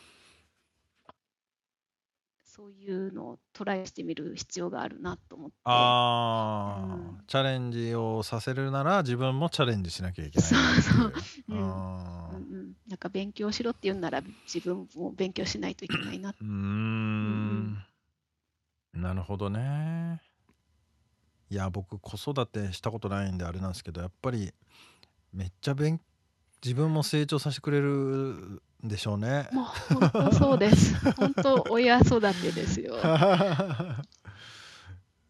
[2.44, 5.56] そういうのをトライしてみる必要があるなと思って。
[5.64, 11.12] ああ、うん、チャレンジをさせるなら自分もチャレンジしなきゃいけないそうそう、
[11.50, 12.35] うん、うん
[12.96, 17.76] なんか勉強しろって言うなら自分も勉強しないといけないなうん
[18.94, 20.22] なるほどね
[21.50, 24.50] いや僕子育てしたことないんであれなんですけどやっぱり
[25.34, 26.00] めっちゃ勉
[26.64, 29.50] 自分も成長させてくれるんでしょうね。
[29.52, 30.94] もう本当そうです。
[31.12, 32.96] 本当親育てですよ。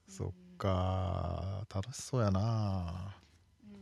[0.09, 3.17] そっか楽しそうやな、
[3.65, 3.73] うん、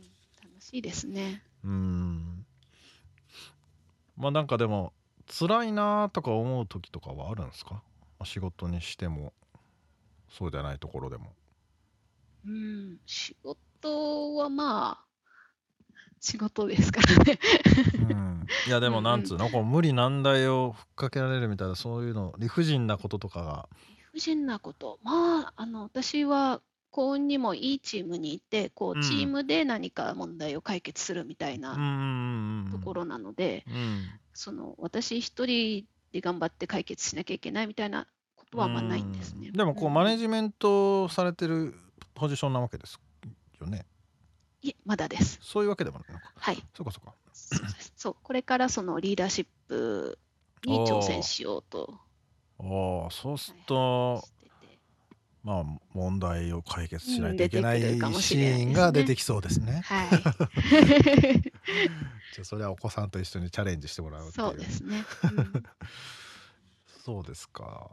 [0.43, 1.43] 楽しいですね。
[1.63, 2.45] うん
[4.17, 4.93] まあなんかでも
[5.27, 7.81] 辛いなとか思う時とかはあるんですか？
[8.23, 9.33] 仕事にしても
[10.29, 11.33] そうじゃないところでも。
[12.45, 15.05] うん仕事はまあ
[16.19, 17.39] 仕事ですからね。
[18.09, 23.69] うん、いやでもなんつうの、こう無理難題をふっかけられるみたいなそういうの理不尽なこととかが。
[23.87, 24.99] 理不尽なこと。
[25.03, 26.61] まああの私は
[26.95, 31.73] 幸運にもいいチームにいてこうチームで何か問題を解決するみたいな
[32.71, 33.65] ところなので、
[34.33, 39.51] その私一人で頑張って解決しなきゃいけないみたいなことはあんまないんですね。
[39.51, 41.73] でもこう、マネジメントされてる
[42.13, 42.97] ポジションなわけです
[43.59, 43.85] よね。
[44.61, 45.37] いえ、まだです。
[45.41, 46.31] そういうわけでもないのか。
[46.33, 46.63] はい。
[46.73, 47.13] そうかそうか。
[47.97, 50.17] そう、これからそのリーダーシップ
[50.65, 51.99] に挑戦しようと。
[52.59, 54.23] ああ、そうすると、
[55.45, 59.81] まあ問題を解決しないといけないシーンが出てきそうですね。
[59.85, 60.09] はい。
[62.33, 65.05] じゃあそれはお子さんと一緒にチャレンジしてもらうそうですね。
[65.23, 65.63] うん
[67.05, 67.91] そうですか。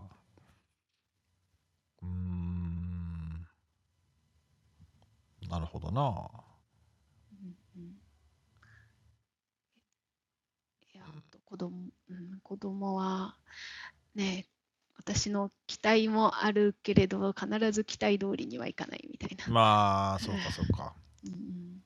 [2.03, 3.47] うーん。
[5.51, 6.01] なるほどな。
[7.33, 8.03] うんうん
[11.53, 11.77] 子供、
[12.09, 13.37] うん、子供は、
[14.15, 14.47] ね、
[14.97, 19.53] 私の期待もあるけれど、必ず期待通りにはいかないみたいな。
[19.53, 20.95] まあ、そうかそうか。
[21.25, 21.83] うん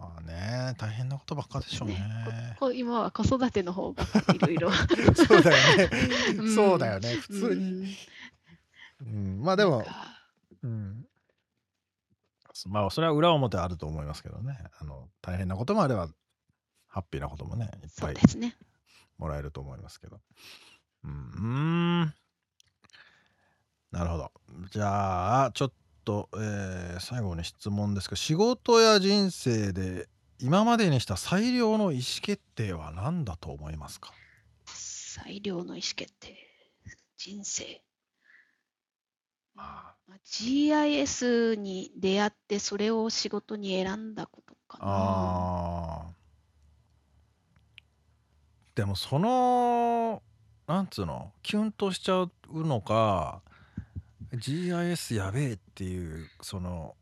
[0.00, 1.94] まあね、大変なことばっかでしょうね。
[1.94, 4.70] ね今は子育ての方がいろいろ。
[5.14, 5.90] そうだよね。
[6.38, 7.14] うんそうだよね。
[7.16, 7.62] 普通に。
[7.62, 7.86] うん
[9.02, 9.84] うん、まあでも
[10.62, 11.06] うん。
[12.66, 14.58] まあそれは裏表あると思いますけどね。
[14.78, 16.08] あの大変なこともあれば、
[16.88, 18.56] ハッピーなこともね、いっそぱいうですね。
[19.18, 20.20] もらえると思いますけど。
[21.04, 22.00] うん。
[23.90, 24.32] なるほど。
[24.70, 25.72] じゃあ、ちょっ
[26.04, 30.08] と、えー最後に質問ですけど、仕事や人生で
[30.38, 34.12] 今までにした最良の意思決定は何だと思いますか？
[34.64, 36.36] 最良の意思決定。
[37.16, 37.82] 人生。
[39.56, 44.84] あまあ GIS に出会ってそれを仕事に選んだことかな。
[44.86, 46.20] あー
[48.76, 50.22] でもその
[50.70, 51.32] なんつうの？
[51.42, 53.42] キュンとしちゃうのか
[54.32, 56.94] GIS やべえっていうその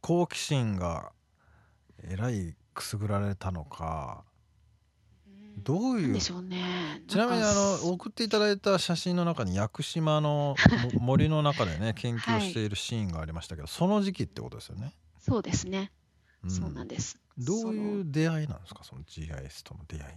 [0.00, 1.10] 好奇心が
[2.04, 4.22] えらいくすぐられたのか
[5.26, 6.06] うんどういう？
[6.06, 7.02] なんでしょうね。
[7.08, 10.54] ちなみにあの送っていただいた写真の中に屋久島の
[10.94, 14.94] も 森の中でね研究しているシーンがありましたけど、その時期ってことですよね？
[15.18, 15.90] そうですね。
[16.46, 17.18] んそうなんです。
[17.38, 18.84] どういそう出会いなんですか？
[18.84, 20.14] その GIS との出会い。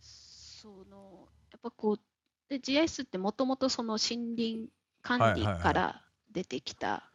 [0.00, 1.25] そのや
[1.56, 2.00] っぱこう
[2.48, 4.68] で GIS ってもともとその森林
[5.02, 7.10] 管理はいはいはいから出てきた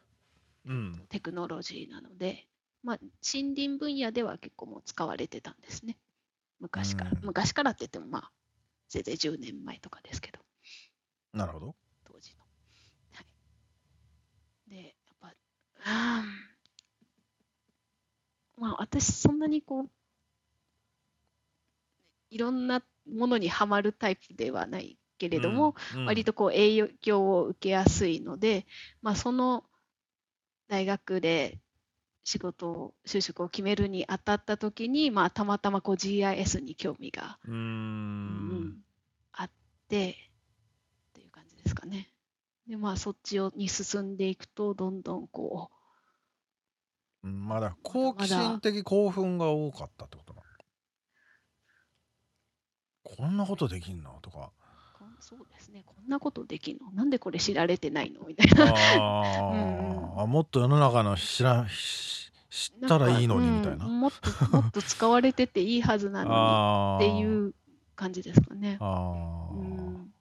[0.66, 2.46] うんテクノロジーなので、
[2.82, 2.98] まあ、
[3.32, 5.96] 森林分野では結構もう使われてたんですね。
[6.60, 7.10] 昔から。
[7.10, 8.30] うん昔からって言ってもまあ
[8.88, 10.38] せいぜい10年前とかですけど。
[11.32, 11.74] なるほど。
[12.04, 12.42] 当時の。
[13.14, 15.32] はい、で、やっぱ、
[18.56, 19.90] まあ私そんなにこう、
[22.30, 28.66] いろんなものにはまるタイプではないけれども、うん割とこう影響を受けやすいので、
[29.02, 29.64] まあその
[30.68, 31.58] 大学で
[32.24, 37.54] 仕事を、就職を決めるにあたった時に、まあたまたまこう GIS に興味がうん。
[37.54, 38.84] ん
[39.32, 39.50] あっ
[39.88, 42.08] てっていう感じですかね。
[42.68, 45.70] でまあそっちをに進んでいくとどんどんこ
[47.24, 50.21] うんまだ好奇心的興奮が多かったってこと
[53.02, 54.18] こんなことできんの？
[54.22, 54.50] とか。
[55.20, 55.84] そうですね。
[55.86, 56.90] こんなことできんの？
[56.92, 58.26] なんでこれ知られてないの？
[58.26, 58.72] みたいな。
[58.72, 60.22] あー。
[60.22, 63.86] あ もっと世の中の知らし知ったらいいのにみたいな。
[63.86, 67.54] うんもっともっと使われてていいはずなのに っていう
[67.96, 68.76] 感じですかね。
[68.80, 69.54] あー。
[69.54, 70.12] うん。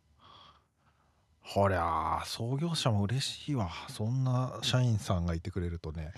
[1.41, 3.69] ほりゃあ創業者も嬉しいわ。
[3.89, 6.13] そんな社員さんがいてくれるとね。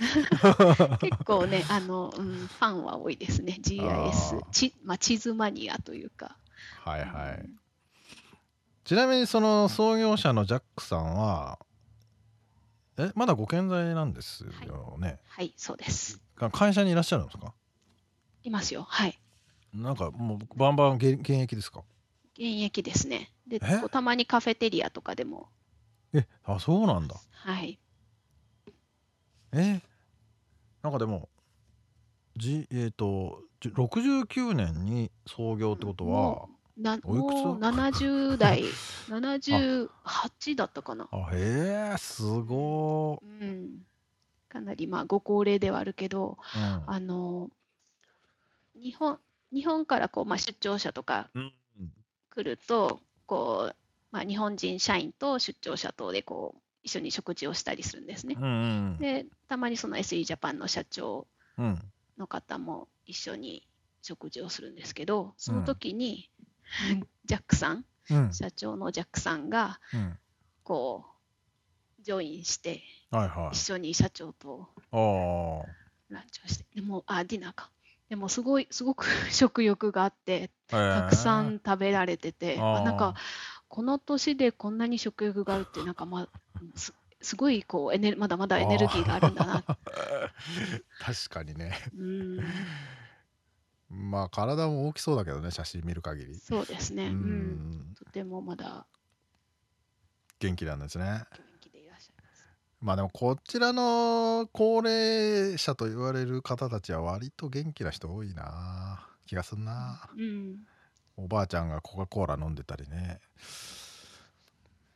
[1.01, 3.57] 結構ねあの、うん、ファンは多いですね。
[3.59, 6.37] GIS ち、まあ、地図マニアというか。
[6.83, 7.41] はいはい。
[7.41, 7.59] うん。
[8.83, 11.57] ちなみにその創業者のジャックさんは
[12.97, 15.53] えまだご健在なんですよね、はい。
[15.57, 16.19] そうです。
[16.35, 17.53] か会社にいらっしゃるんですか？
[18.43, 18.83] いますよ。
[18.83, 19.19] はい。
[19.73, 21.83] なんかもうバンバン現現役ですか？
[22.35, 23.31] 現役ですね。
[23.47, 25.49] でたまにカフェテリアとかでも。
[26.13, 27.15] えあそうなんだ。
[27.31, 27.79] はい。
[29.53, 29.81] え？
[30.83, 31.29] なんかでも
[32.35, 38.63] じえっ、とじゅ69年に創業ってことはもなおいくつもう70代、
[39.07, 41.07] 78だったかな。
[41.13, 43.85] あへえすごうん、
[44.49, 47.51] かなりまあご高齢ではあるけど、ーあの
[48.75, 49.17] 日本
[49.53, 51.53] 日本からこう、まあ、出張者とかうん、
[52.31, 53.75] 来るとこう、
[54.11, 58.35] まあ、日本人社員と出張者とでこう一緒に食事をしたりするんですね。
[58.37, 58.97] うんうん。
[58.97, 61.79] でたまにその SE ジャパンの社長うん。
[62.17, 63.67] の方も一緒に
[64.01, 66.29] 食事をするんですけどその時に、
[67.25, 68.33] ジャックさんうん。
[68.33, 70.19] 社長のジャックさんがうん。
[70.63, 71.05] こ
[71.99, 73.55] うジョインしてはいはい。
[73.55, 74.69] 一緒に社長と
[76.09, 77.69] ランチをしてでもあディナーか。
[78.09, 82.81] でもすごいすごく 食欲があってたくさん食べられてて、あー。
[82.81, 83.15] あなんか
[83.67, 86.29] この年でこんなに食欲があるってなんかまあ
[87.23, 89.63] すすごいこうエネルまだまだエネルギーがあるんだな。
[90.99, 92.39] 確かにねうん
[93.89, 97.07] まあ体も大きそうだけどね写真見る限りそうですね。
[97.07, 97.15] ううん
[97.91, 98.85] んとてもまだ
[100.39, 101.05] 元気なんですね。
[101.05, 102.47] 元気でいらっしゃいます。
[102.81, 110.09] まあでもこちらの高齢者と言われる方たちは割と元気な人多いな気がすんな。
[110.17, 110.67] うん。
[111.15, 113.21] おばあちゃんがコカ・コーラ飲んでたりね。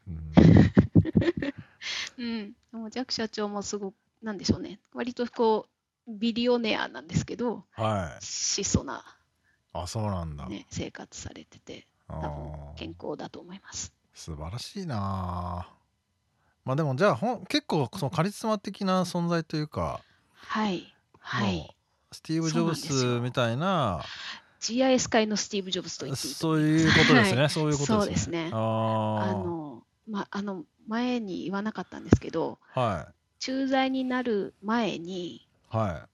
[0.08, 0.34] うん、
[2.18, 2.54] うん。
[2.72, 4.80] でもジャック社長もすごく、なんでしょうね。
[4.94, 5.68] 割とこ
[6.08, 8.24] う、ビリオネアなんですけど、はい。
[8.24, 9.04] 質素な、
[9.74, 10.48] あ、そうなんだ。
[10.48, 13.94] ね、生活されてて、あ多分ー健康だと思います。
[14.14, 15.68] 素晴らしいな
[16.66, 20.94] まあでもじゃあほん結構そのカリスマ的な存在というか、はい。
[21.20, 21.60] はもい。
[22.12, 24.02] うスティーブ・ジョブスみたいな
[24.60, 28.00] GIS 界のスティーブ・ジョブズと言っていいとそういうことですね、はいそういうことですね。
[28.00, 36.08] そうですね あの、ま、あの、前に言わなかったんですけど、は駐在になる前に、いは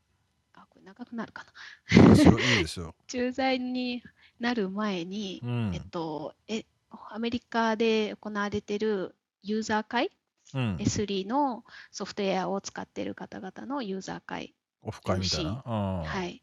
[0.54, 1.46] あ、これ長くなるか
[1.92, 1.96] い。
[1.96, 2.04] な。
[2.04, 2.96] いいですよ、いいですよ。
[3.08, 4.04] 駐在に
[4.40, 6.66] なる前に、うんえっと、え、
[7.12, 10.12] アメリカで行われてるユーザー会、
[10.54, 10.76] うん。
[10.78, 15.64] S3 のソフトウェアを使っている方々のユーザー会、オフ会みたいな？
[15.66, 16.42] うんはい、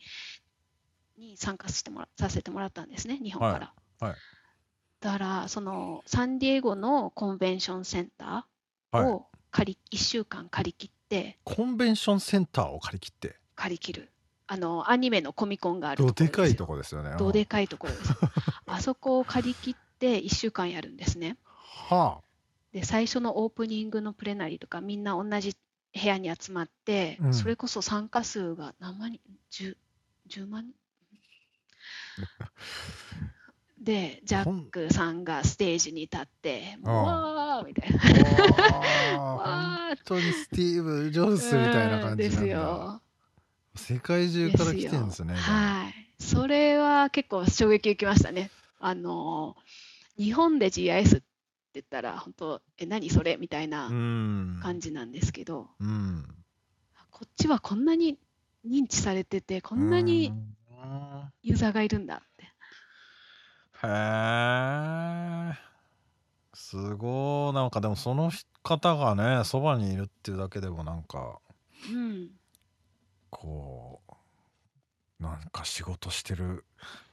[1.16, 3.75] に参加してもらさせてもらったんですね、日本から。
[4.01, 4.19] はいはい
[5.01, 9.07] だから、そのサンディエゴのコンベンションセンターはい。
[9.11, 14.13] を借り、1週間借り切って、コンベンションセンターを借り切って、借り切る。
[14.47, 17.15] あの、アニメのコミコンがあるどでかいところですよね。
[17.19, 18.15] どでかいところです。
[18.67, 21.39] あそこを借り切って1週間やるんですね。
[21.45, 22.21] は
[22.73, 25.57] で、最初のオープニングのプレナリーとかみんな同じ
[25.93, 29.77] 部屋に集まって、うんそれこそ参加数が何万人 ?10、
[30.29, 30.75] 10万人？
[33.81, 37.99] で、ジャックさんがステージに立って、わーみたいな。
[39.16, 42.47] 本当にスティーブ・ジョブスみたいな感じうんです。
[42.47, 43.01] よ。
[43.75, 45.33] 世界中から来てるんですね。
[45.33, 45.95] よはい。
[46.23, 48.51] それは結構衝撃受けましたね。
[48.79, 49.57] あの、
[50.19, 51.25] 日本で GIS って
[51.75, 54.61] 言ったら、本当、え、何それみたいなうん。
[54.62, 56.25] 感じなんですけど、うん。
[57.11, 58.19] こっちはこんなに
[58.66, 60.57] 認知されてて、こんなにうん
[61.43, 62.23] ユーザーがいるんだ。
[63.83, 65.55] へえ。
[66.55, 67.55] すごい。
[67.55, 68.31] なんかでもその
[68.62, 71.38] 方がね、そばにいるっていうだけでもなんか、
[71.93, 72.31] うん。
[73.31, 74.01] こ
[75.21, 76.64] う、なんか仕事してる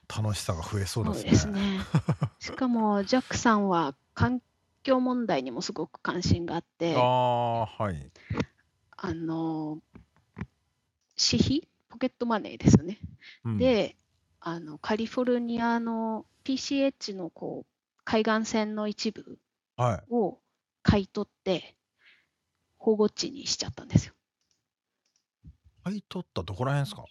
[0.07, 1.31] 楽しさが増えそうそうですね。
[1.31, 1.79] ですね。
[2.39, 4.41] しかも、ジャックさんは環
[4.83, 8.11] 境問題にもすごく関心があって、ああ、はい。
[8.97, 9.79] あの、
[11.15, 12.99] 私費、ポケットマネーですよね。
[13.43, 13.95] うん、で、
[14.39, 19.37] あのカリフォルニアの PCH のこう海岸線の一部
[19.75, 20.13] はい。
[20.13, 20.39] を
[20.81, 21.75] 買い取って
[22.77, 24.13] 保護地にしちゃったんですよ。
[25.83, 27.05] 買い取ったどこら辺ですか、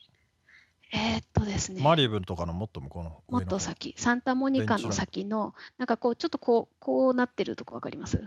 [0.93, 8.19] えーっとですね、マリブとかのもっと向こうのもっと先、サンタモニカの先の、なんかこう、ちょっとこう、こうなってるとこわかります？
[8.19, 8.25] こ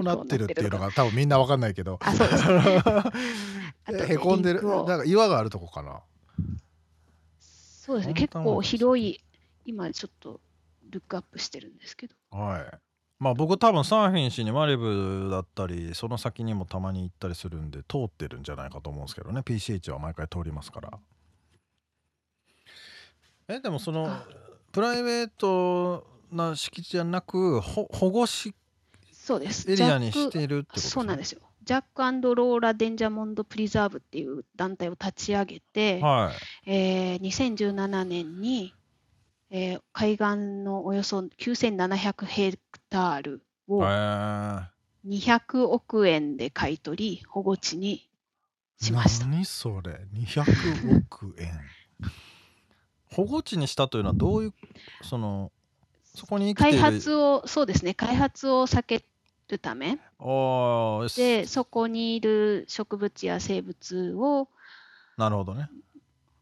[0.00, 1.98] うなってるっていうのが多分みんなわかんないけど。
[2.02, 2.82] あ、そうですね。
[4.14, 4.62] へこんでる。
[4.62, 6.02] なんか岩があるとこかな？
[7.84, 9.20] そうですね、結構広い、
[9.66, 10.40] 今ちょっと
[10.88, 12.14] ルックアップしてるんですけど。
[12.30, 12.78] はい。
[13.18, 20.98] まあ僕多分サーフィンしにマリブだったりその先にもたまに行ったりするんで通ってるんじゃないかと思うんですけどね PCH は毎回通りますから
[23.48, 24.26] えでもそのあ
[24.72, 28.52] プライベートな敷地じゃなくほ保護し
[29.12, 29.72] そうです。
[29.72, 31.40] エリアにしてるってことですねそうなんですよ。
[31.64, 32.02] ジャック
[32.34, 36.32] ローラ・デンジャモンド・プリザーブっていう団体を立ち上げて、は
[36.66, 36.70] い。
[36.70, 38.74] えー2017年に、
[39.50, 44.64] えー海岸のおよそ9700ヘクタールをへー。
[45.06, 48.08] 200億円で買い取り、保護地に
[48.80, 49.26] しました。
[49.26, 51.60] 何それ？200億円
[53.06, 54.52] 保護地にしたというのはどういう
[55.02, 55.52] その
[56.14, 59.04] そこに生きてい開る発を、そうですね、開発を避け
[59.48, 59.98] るため、
[61.16, 64.48] で、そこにいる植物や生物を
[65.16, 65.68] なるほどね。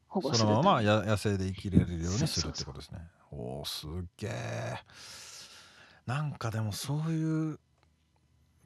[0.08, 3.00] 保護すそのるためままや野生で生きれるようにするってことですね。
[3.30, 4.78] おおすっげえ。
[6.06, 7.58] なんかでもそういう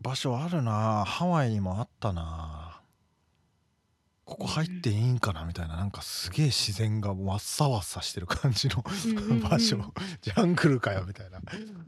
[0.01, 1.05] 場所あるな。
[1.05, 2.81] ハワイにもあったな。
[4.25, 5.77] ここ入っていいんかなみたいな。
[5.77, 9.41] なんかすげえ自然がわっさわっさしてる感じのうんうんうん。
[9.49, 9.93] 場所。
[10.21, 11.41] ジャングルかよみたいな。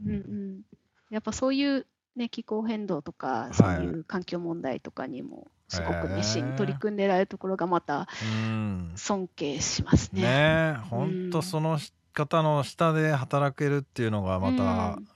[0.05, 0.61] うんうん、
[1.09, 1.85] やっぱそういう、
[2.19, 10.21] ね、気候変動とか、いそういう環境問題とかにも、すごく熱心に取り組んでられるところがまたうん尊敬しますね。
[10.21, 11.79] ねえほんとその
[12.13, 15.07] 方の下で働けるっていうのがまたうん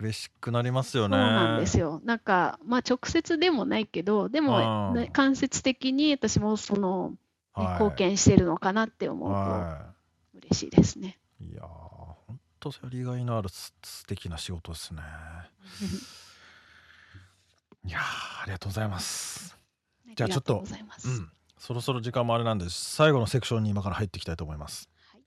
[0.00, 1.16] 嬉しくなりますよそうね。
[1.16, 2.00] なんですよ。
[2.04, 7.16] なんか、まあ、直接でもないけど、でも、うんね間接的に私もその、ね
[7.54, 9.92] はい貢献してるのかなって思うとは
[10.34, 11.18] 嬉しいですね。
[11.40, 11.46] い。
[11.46, 15.02] いやー本とやりがいのあるす素敵な仕事ですね
[17.88, 18.02] いやー
[18.42, 19.56] ありがとうございます。
[20.14, 21.30] じゃあちょっとうん。
[21.58, 24.90] そろそろ時間もあれなんで最後のセクションに今から入っていきたいと思います。
[25.10, 25.22] はい。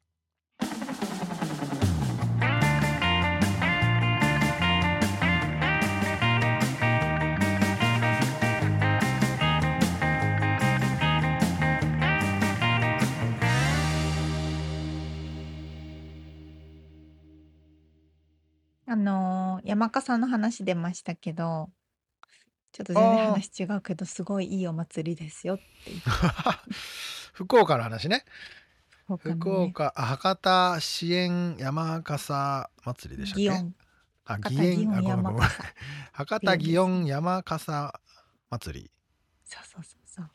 [18.86, 21.70] あのー山笠の話出ましたけど、
[22.72, 23.28] ちょっと全然あー。
[23.34, 25.91] 話違うけど、すごいいいお祭りですよって。
[25.91, 26.01] いう。
[27.34, 28.24] 福岡の話ね。
[29.05, 29.41] 福岡のね。
[29.41, 33.49] 福岡あ博多支援山笠祭りでしたっけ？
[33.49, 33.76] 祇園。
[34.26, 35.63] あ博多祇園祇園あごめんごめん山笠。
[36.13, 38.01] 博多祇園山笠
[38.49, 38.91] 祭り。
[39.43, 40.30] そうそうそうそう。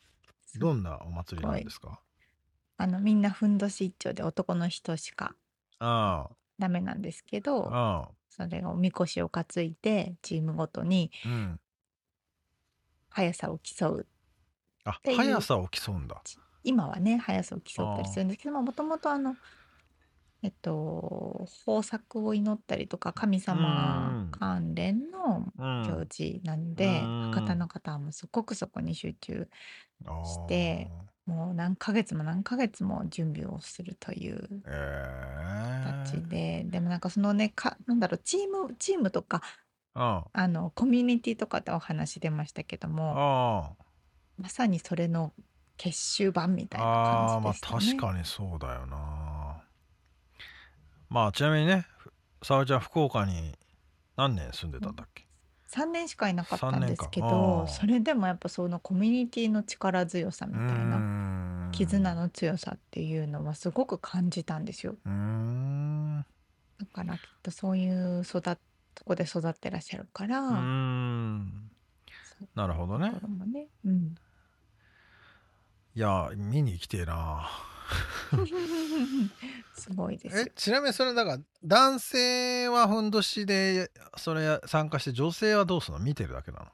[0.59, 2.01] どんなお祭りなんですか？
[2.78, 5.34] あのみんなふんどし一丁で男の人しか
[5.78, 6.28] あ
[6.59, 11.61] ダメなんですけあど、あそれをみこしを担いでチームごとにあうん
[13.17, 14.07] 速さを競う。
[14.85, 16.21] あ速さを競うんだ。
[16.62, 19.37] 今はね速さを競ったりするんですけどもともとあの
[20.43, 25.83] えっと豊作を祈ったりとか神様関連のうん。
[25.87, 29.49] 行事なんで、うん博多の方はもうすごくそこに集中
[30.25, 30.91] して
[31.25, 39.43] もう何ヶ月も何ヶ月も準備をするというえ形えで、でもなんかそのねかなんだろうチームチームとか
[39.99, 43.85] ああのコミュニティとかってお話出ましたけどあもあ
[44.39, 45.33] まさにそれの
[45.79, 47.87] 結集版みたいあな感じでしたね。
[47.99, 49.63] 確かにそうだよな。
[51.09, 51.87] まあちなみにね
[52.43, 53.57] 沙織ちゃん福岡に
[54.17, 55.27] 何年住んでたんだっけ
[55.71, 64.65] ？3年しかいなかったんですけどそれでもやっぱそのコミュニティの力強さみたいなな絆の強さっていうのはすごく感じたん。
[64.65, 68.57] ですよだからきっとそういう育っ
[68.97, 70.41] そこで育ってらっしゃるから、
[72.55, 73.13] なるほどね。
[73.47, 74.15] ね、うん、
[75.95, 77.49] いや見に来てえな。
[79.75, 80.43] すごいですよ。
[80.43, 86.05] えちなみにそれだから男性はふんどしでそれ参加して女性はどうするの？
[86.05, 86.67] 見てるだけなの？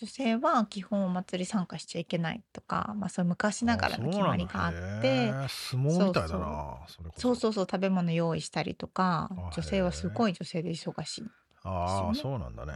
[0.00, 4.72] 女性は基本お祭り参加しちゃいけないとか、まあ、そういう昔ながらの決まりがあっ
[5.02, 6.76] て相撲みたいだな
[7.16, 7.52] そうそう。
[7.52, 11.24] そう食べ物用意したりとかあ女性はすごい女性で忙しい。
[11.64, 12.74] ああですよそうなんだね。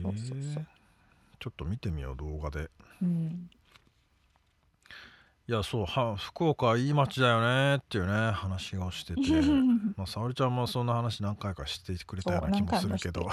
[0.00, 0.66] そうそうそう。
[1.38, 2.70] ちょっと見てみよう動画で。
[3.02, 3.50] うん、
[5.46, 9.20] いやそうは福岡いい街だよねっていうね話をしてて。
[9.94, 13.28] まあ沙織ちゃんもそんな話何回かしてくれたような気もするけど。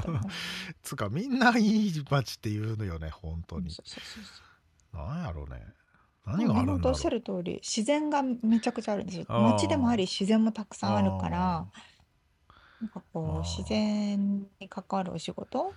[0.82, 3.70] つうかみんないい街って言うのよね本当に。
[3.70, 5.06] そうそうそうそう。
[5.06, 5.62] なんやろうね。
[6.24, 9.26] 何があるんだおっしゃる通り自然がめちゃくちゃあるんですよ。
[9.28, 11.66] 街でもあり自然もたくさんあるかあら
[12.80, 15.74] なんかこう自然に関わるお仕事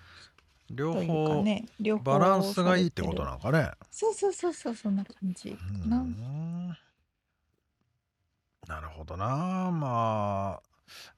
[0.71, 3.71] 両方ね両方バランスがいいってことななのかね。
[3.91, 5.57] そうそうそうそうそんな感じ。
[5.85, 6.77] うな、ん。
[8.67, 9.25] なるほどな。
[9.71, 10.69] まあ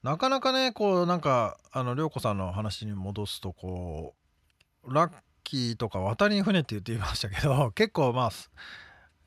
[0.02, 4.14] なかなかねこうなんかあの涼子さんの話に戻すとこ
[4.84, 5.12] うラッ
[5.44, 8.50] キーとか渡りに船って言っていましたけど結構まあす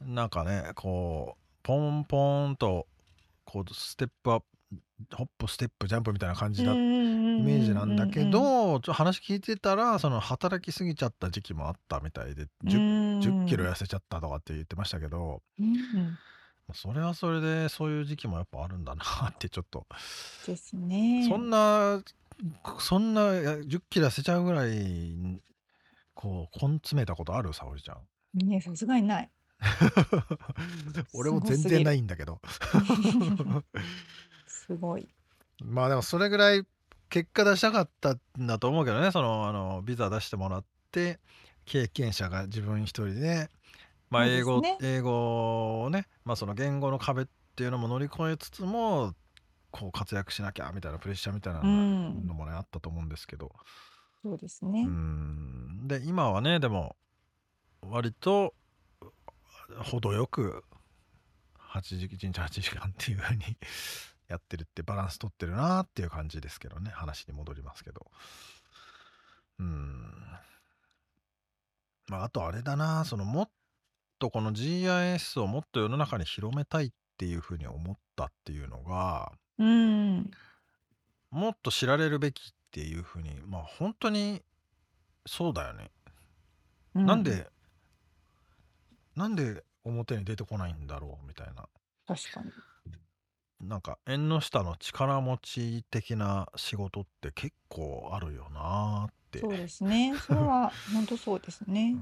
[0.01, 2.87] なんかねこうポンポンと
[3.45, 4.45] こうステップアップ
[5.13, 15.41] ホップステップジャンプみたいな感じだイメージなんだけどちょ話聞いてたらその働きすぎちゃった時期もあったみたいで 10, キロ痩せちゃったとかって言ってましたけど
[16.73, 19.85] それはそれでそういう時期もやっぱあるんだなってちょっと、
[20.47, 22.01] ですねそんな
[22.79, 25.41] そんな10キロ痩せちゃうぐらい
[26.13, 27.97] こう根詰めたことある沙織ちゃ
[28.43, 29.29] んねさすがにない
[31.13, 32.39] 俺も全然ないんだけど
[34.67, 35.07] すごい。
[35.63, 36.65] まあでもそれぐらい
[37.09, 39.11] 結果出したかったんだと思うけどね。
[39.11, 41.19] そのあのビザ出してもらって
[41.65, 43.49] 経験者が自分一人で、
[44.09, 44.77] まあ、英語、すね。
[44.81, 49.13] 英語をね、まあ、その言語の壁っていうのも乗り越えつつも
[49.71, 53.51] こう活躍しなきゃみたいなプレッシャーみたいなうのんもね、あったと思うんですけど。
[54.21, 55.87] そうですうねん。
[55.87, 56.95] で今はねでも
[57.81, 58.55] 割と
[59.83, 60.63] 程よく
[61.59, 63.43] 8時1日8時間っていう風に
[64.27, 66.91] やってるってバランス取ってるなっていう感じですけどね。
[66.91, 68.05] 話に戻りますけど。
[69.59, 70.03] うん。
[72.07, 73.05] まああとあれだな。
[73.05, 73.49] そのもっ
[74.19, 80.31] とこの GIS をもっと世の中に広めたいっていう風に思ったっていうのがうん。
[81.31, 84.41] もっと知られるべきっていう風にまあ本当に
[85.25, 85.91] そうだよね。
[86.93, 87.47] うなんで、
[89.15, 91.67] なんで表に出てこないんだろうみたいな。
[92.07, 92.51] 確かに
[93.67, 100.13] なんか縁の下の力持ち的な仕事って結構あるよなーってそうですね。
[100.17, 101.95] それは 本当そうですね。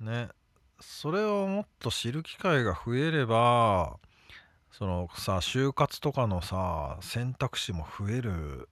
[0.00, 0.28] うん、ね
[0.80, 3.98] それをもっと知る機会が増えれば
[4.70, 8.68] そのさ就活とかのさ選択肢も増える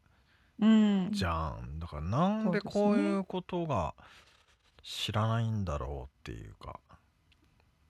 [0.61, 1.11] うん。
[1.13, 2.61] じゃんだからなんで。
[2.61, 3.95] こういうことが
[4.83, 6.81] 知らないんだろうっていうか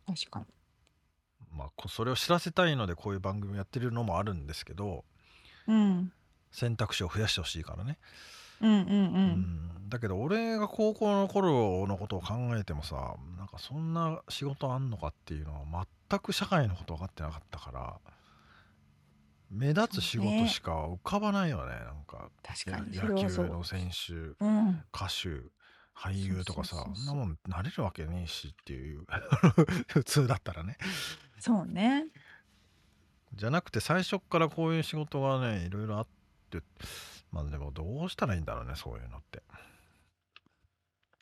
[0.07, 0.47] 確かに。
[1.53, 5.05] まあこそれを知らせたいのでこういう番組やってるのもあるんですけど
[5.67, 6.13] うん。
[6.51, 7.99] 選択肢を増やしてほしいからね
[8.61, 8.83] うんうんう。
[8.83, 8.97] うん
[9.87, 17.99] んだけど俺が高校の頃のことを考えてもさなんかそんな仕事あんのかっていうのは全く社会のこと分かってなかったから
[19.51, 20.47] 目立つ仕事。
[20.49, 22.97] しか浮かばないよねなんかや確かに。
[23.31, 23.53] そ野球。
[23.53, 24.83] の選手うん。
[24.95, 25.29] 歌手
[25.95, 27.15] 俳優とかさあんな。
[27.15, 29.05] もんなれるわけねえしっていう
[29.89, 30.79] 普通だったらね
[31.43, 32.07] そうね。
[33.35, 36.07] じゃなくて最初っからこういう仕事がねいろいろあっ
[36.51, 36.61] て
[37.33, 39.43] まあでもどうしたらいいんだろうねそういうのって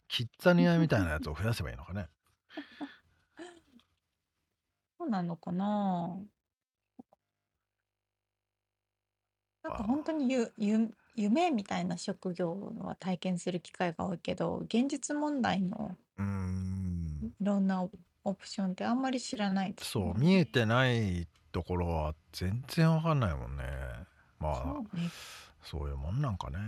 [0.09, 2.09] キッザニアみたいなやつを増やせばいいのかね
[4.99, 6.25] そうなのかな。
[9.63, 17.89] なんか本あ当にゆ、ゆ、夢みたいな職業は体験する機会が多いけど、現実問題のうーんいろんな
[18.25, 20.67] オオプションってあんまり知らないですそう見えてね。
[20.67, 23.65] ないところは全然わかんないもんね
[24.39, 25.15] まあそうね。
[25.63, 26.59] そういうもんなんかね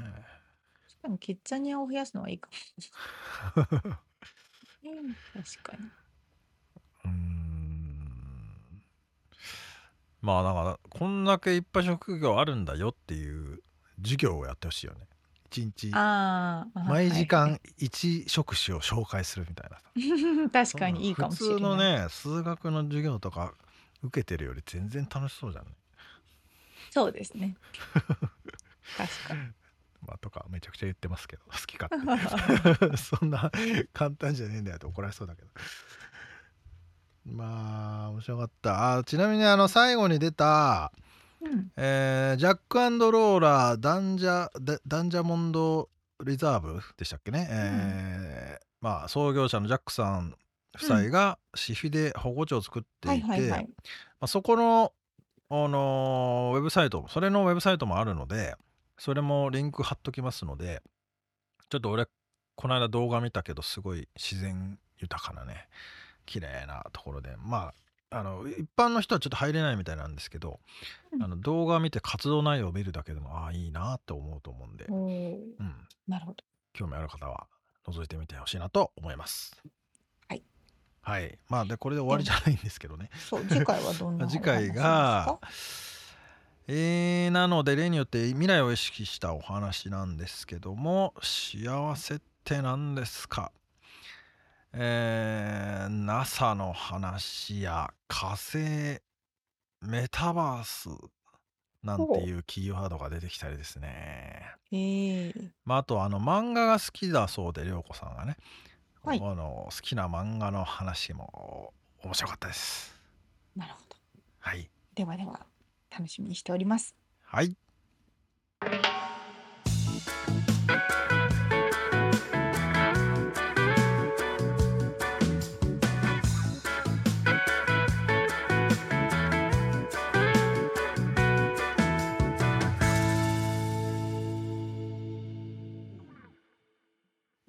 [0.89, 2.51] 確かにキッザニアを増やすのはいいか
[3.55, 3.63] も。
[4.85, 5.93] うん確かに。
[7.05, 8.83] うーん
[10.21, 13.63] まあだからこんだけいっぱい職業あるんだよっていう
[14.03, 15.01] 授業をやってほしいよね
[15.53, 15.91] 一日
[16.75, 17.27] 毎時。
[17.27, 19.85] 間一職種を紹介するみたいなさ
[20.67, 22.03] 確かにいいか普通のもしれない。
[22.03, 23.53] ね数学の授業とか
[24.03, 25.71] 受けてるより全然楽しそうじゃんね
[26.91, 27.57] そうですね。
[28.97, 29.41] 確かに。
[30.03, 33.51] まあとかめちゃくちゃ言ってますけど好き勝手 そんな
[33.93, 35.49] 簡単じゃねえんだよって怒られそうだけど
[37.25, 40.93] まあ面白かったあちなみにあの最後に出た
[41.45, 41.73] うん。
[41.77, 45.89] えージャックローラーダンジャダダンジャモンド
[46.25, 47.47] リザーブでしたっけね、うん。
[47.51, 50.35] えーまあ創業者のジャックさん
[50.75, 51.01] 夫うん。
[51.01, 53.69] 妻が私費で保護地を作っはいていて、
[54.27, 54.93] そこの、
[55.51, 58.57] あのーウェブサイトそれのウェブサイトもあるので
[58.99, 60.83] それもリンク貼っときますので
[61.69, 62.07] ちょっと俺
[62.55, 65.69] この間動画見たけどすごい自然豊かなね
[66.25, 67.75] 綺麗なところでまあ
[68.13, 70.61] あの一般の人はちょっと入れないみたいなんですけど
[71.13, 75.75] うんあの動画を見て活動内容を見るだけでもああいいなって思うと思うんで、うん、
[76.07, 76.45] なるほど。
[76.75, 77.47] 興味ある方は
[77.87, 79.57] 覗いてみてほしいなと思います。
[80.29, 80.43] はい。
[81.03, 81.39] はい。
[81.49, 83.11] まあでこれで終わりでじゃないんですけどね。
[83.29, 85.49] そう、次回はどんなお 次回がか？
[86.69, 93.51] えー、なので例によって未来を意識したお話なんですけども幸せって何ですか？
[94.75, 98.59] えー、NASA の話や火星
[99.83, 100.89] メタバース
[101.83, 104.55] なんていうキーワードが出てきたりですね。
[104.71, 108.37] ええまあ、あとあの漫画が好きだそうで涼子さんがね、
[109.03, 112.95] はいあの好きな漫画の話も面白かったです。
[113.57, 113.97] なるほど。
[114.39, 114.71] はい。
[114.95, 115.47] ではでは、
[115.91, 116.95] 楽しみにしております。
[117.23, 117.57] はい。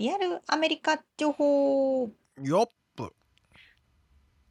[0.03, 2.09] リアルアメリカ情報。
[2.41, 3.13] よっぷ。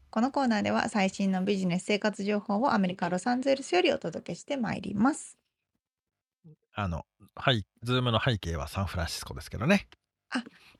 [0.08, 5.36] このコーナーでは最新のビジネス生活情報をアメリカ・ロサンゼルスよりお届けしてまいります。
[6.72, 7.04] あの、
[7.36, 9.88] はい、ズームの背景はサンフランシスコですけどね。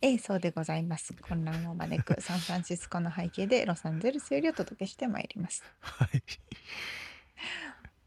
[0.01, 1.13] ええ、そうでございます。
[1.21, 5.63] 混乱を招くサンフランシスコの背景でロサンゼルスよりお届けしてまいります。
[5.81, 6.23] はい。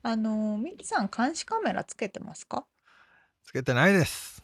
[0.02, 2.66] あの、ミキさん、監視カメラつけてますか？
[3.44, 4.35] つけてないです。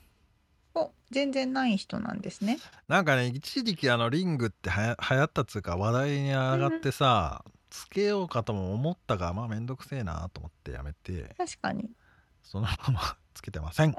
[0.74, 2.59] お、全然ない人なんですね。
[2.88, 11.89] なんかね、一時期あのリングってはや流行ったっつうか話題に上がってさ、つけようかとも思ったが、まあめんどくせえなと思ってやめて、確かに。
[12.43, 13.95] そのまま つけてません。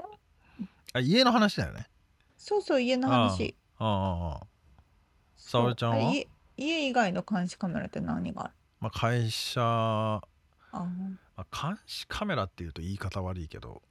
[0.95, 1.89] あ、家の話だよね。
[2.39, 3.55] そうそう、家の話。
[3.79, 4.47] あああ
[5.37, 6.09] 沙織ちゃんは？
[6.09, 8.55] あ家家以外の監視カメラって何がある？
[8.81, 10.23] まあ会社、ま
[10.73, 10.87] あ
[11.37, 13.83] あ、監視カメラっていうと言い方悪いけど、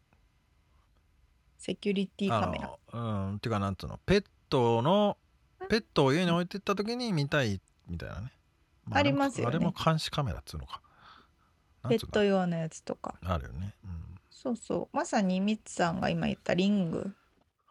[1.62, 2.76] セキュリティカメラ。
[2.92, 5.16] うん、ていうかなんつうの、ペットの、
[5.70, 8.32] ペットを家に置いてった時に見たいみたいなね。
[8.90, 10.82] ありますよねあれも監視カメラっつうのか。
[11.88, 13.14] ペット用のやつとか。
[13.24, 13.76] あるよね。
[13.84, 13.92] うん。
[14.32, 14.98] そうそう。
[14.98, 17.14] まさにミツさんが今言ったリング。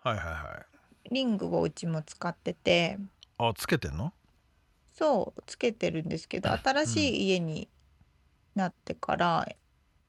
[0.04, 0.64] はいはいは
[1.08, 1.12] い。
[1.12, 2.96] リングをうちも使ってて、
[3.38, 4.12] あ、つけてんの？
[4.92, 7.68] そう、つけてるんですけど、新しい家に
[8.54, 9.48] なってから、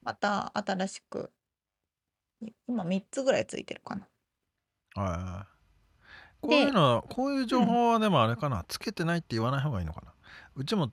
[0.04, 1.30] また新しく、
[2.66, 4.06] 今3つぐらいついてるかな。
[4.94, 5.48] はい。
[6.42, 10.12] こういうの、こういう情報はでもあれかな、つけてないって言わない方がいいのかな。
[10.56, 10.90] うちも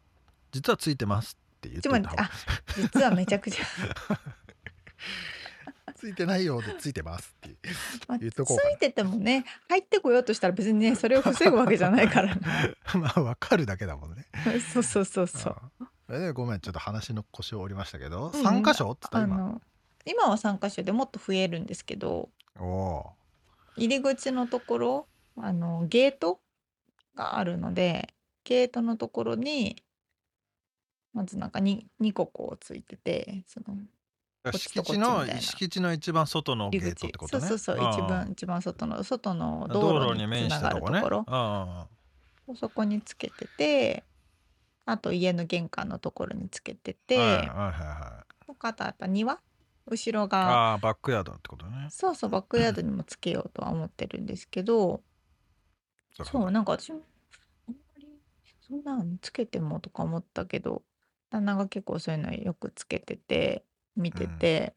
[0.51, 2.29] 実はついてますって言ってた方があ
[2.75, 3.65] 実はめちゃくちゃ、
[5.95, 7.57] ついてないようでついてますって。
[8.07, 12.41] まあ言っとこうかなついててもね、入ってこようとしたら別にね、それを防ぐわけじゃないからね。
[12.95, 14.25] まあわかるだけだもんね。
[14.73, 15.61] そうそうそうそう。
[15.81, 18.89] うんえごめんちょっと話の腰を折りましたけど、うん三箇所？
[18.91, 19.61] って言った今。
[20.05, 26.39] 今は3箇所でもっと増えるんですけど入り口のところあのゲート
[27.15, 29.83] があるのでゲートのところに
[31.13, 33.79] まずなんか 2, 2個こうついててそのー。
[34.41, 37.47] こっちとこっち敷地のみたいな敷地の一番外のゲートってことね。
[37.47, 41.01] そうそうそう一番一番外の外の道道路路に面したとこね。
[42.55, 44.03] そこにつけてて
[44.85, 48.45] あと家の玄関のところにつけてあて、はいはいはいはい。
[48.47, 49.39] とかあとやっぱ庭
[49.89, 50.71] 後ろが。
[50.71, 51.87] ああバックヤードってことね。
[51.89, 55.01] そうそうバックヤードにもつけようとは思ってるんですけど。
[56.11, 57.01] そうかそうなんか私も
[57.67, 58.07] あんまり
[58.61, 60.83] そんなんつけてもとか思ったけど
[61.29, 63.63] 旦那が結構そういうのよくつけてて
[63.95, 64.75] 見てて、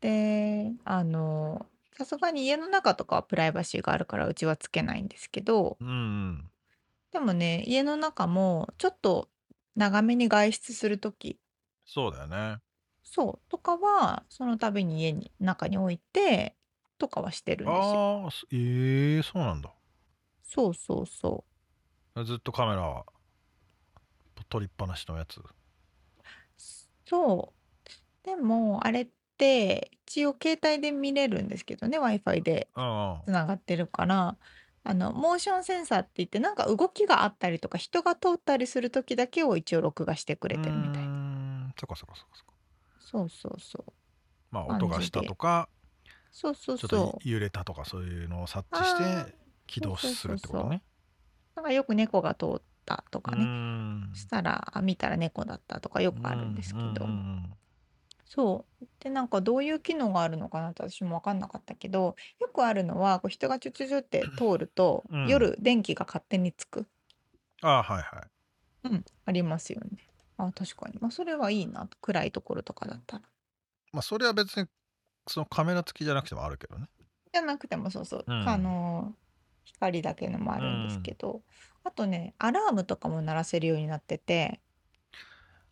[0.00, 1.66] であの
[1.96, 5.76] さすがに家の中とかはプライバシーがあるからうちはつけないんですけど。
[5.80, 6.50] うんうん。
[7.12, 9.28] でもね家の中もちょっと
[9.76, 11.38] 長めに外出する時。
[11.86, 12.58] そうだよね。
[13.14, 16.56] そうとかはその度に家に中に置いて
[16.98, 18.24] とかはしてるんですよ。
[18.24, 19.70] ああそええそうなんだ。
[20.42, 21.44] そうそうそ
[22.16, 23.06] うずっとカメラは
[24.48, 25.40] 取りっぱなしのやつ？
[27.06, 28.26] そう。
[28.26, 29.08] でも、あれっ
[29.38, 32.68] て、一応携帯で見れるんですけどね、Wi-Fi で
[33.24, 34.38] つながってるから、
[34.84, 41.08] あの、モーションセンサーって言って、なんか動きがあったりとか、人が通ったりする時だけを一応録画してくれてるみたいな。
[41.08, 42.53] んそっかそっかそっかそっか。
[43.14, 43.92] そうそうそう。
[44.50, 45.68] まあ音がしたとか
[46.32, 47.28] そうそうちょっとそう。
[47.28, 49.34] 揺れたとかそういうのを察知あしーて
[49.68, 50.82] 起動するってことね。
[51.54, 53.44] なんかよく猫が通ったとかね。
[53.44, 57.06] んしたら、あ見たら猫だったとかよくあるんですけど。
[58.24, 58.86] そう。
[58.98, 66.88] で、なんかどういう機能があるのかなって私も分かんなかったけど、よくあるのは、こう人がチュチュチュって通ると、うん夜電気が勝手につく。
[67.62, 68.26] ああはいは
[68.84, 68.88] い。
[68.88, 70.13] うん、ありますよね。
[70.36, 70.98] あ、確かに。
[71.00, 71.96] まあ、それはいいなと。
[72.00, 73.24] 暗いところとかだったら。
[73.92, 74.66] まあそれは別に
[75.28, 76.88] そのカメラ付きじゃなくてもあるけどね。
[77.32, 79.24] じゃなくてもそうそう、うんあのー
[79.66, 81.42] 光だけのもあるんですけど、
[81.84, 84.60] あとね、アラームとかも鳴らせるようになってて、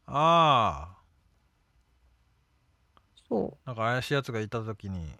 [0.06, 1.02] ああ
[3.28, 5.16] そう、なんか怪しいやつがいた時に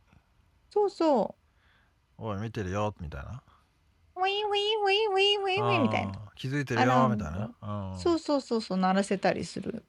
[0.71, 1.37] そうそ
[2.17, 3.43] 「おい見てるよ」みたいな。
[4.23, 6.13] ウィンウィンウィンウィンウィンウィンみたいな。
[6.37, 7.55] 気づいてるよみたいな。
[7.99, 9.85] そうそうそうそう、鳴らせたりする。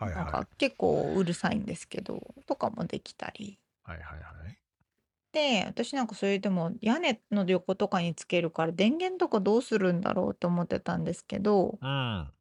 [0.00, 3.58] なんはいはいか結構うるさいんですけど、とかもできたり。
[3.84, 4.58] はいはいはい。
[5.32, 11.88] で、私なんかそれでも屋根の横とかにつけるから電源とかどうするんだろうって思ってたんですけど、うん。
[11.88, 12.32] あ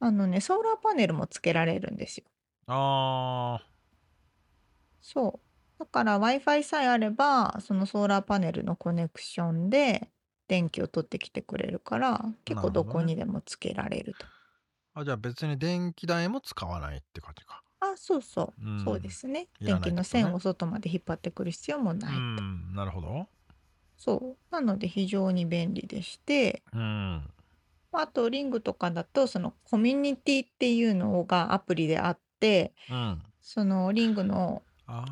[0.00, 2.24] のね、ソーラーパネルもつけられるんですよ。
[2.66, 3.60] あ
[5.00, 5.78] そう。
[5.78, 10.08] だから Wi-Fi さえあれば、そのソーラーパネルのコネクションで
[10.48, 14.26] 電気を取ってきてくれるから、結構どこにでもつけられると。
[14.94, 17.62] あじゃあ別に電気代も使わないって感じか。
[17.80, 18.66] あ、そうそう。
[18.66, 19.48] うんそうですね。
[19.60, 22.18] 電気の線を外まで引っ張ってくる必要もうないと。
[22.20, 23.26] んなるほど。
[23.96, 24.54] そう。
[24.54, 27.30] なので非常に便利でして、うん。
[27.92, 33.22] あとリングとかだと、そのコミュニティっていうのがアプリであって、うん。
[33.40, 34.62] そのリングの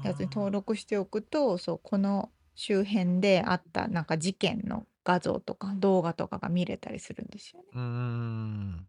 [0.03, 7.69] やつに登録しておくと、そう、この周辺であったなんか事件の画像とか動画とかが見れたりするんですよね。
[7.75, 8.89] うーん。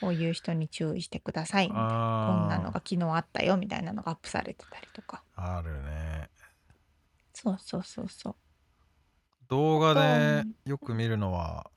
[0.00, 1.88] こういう人に注意してくださいみたいな。
[1.88, 5.22] こあんなのが昨日あったよみたいなのがアップされてたりとか。
[5.34, 6.30] あるね。
[7.34, 8.36] そうそうそうそう。
[9.48, 11.70] 動画でうよく見るのは、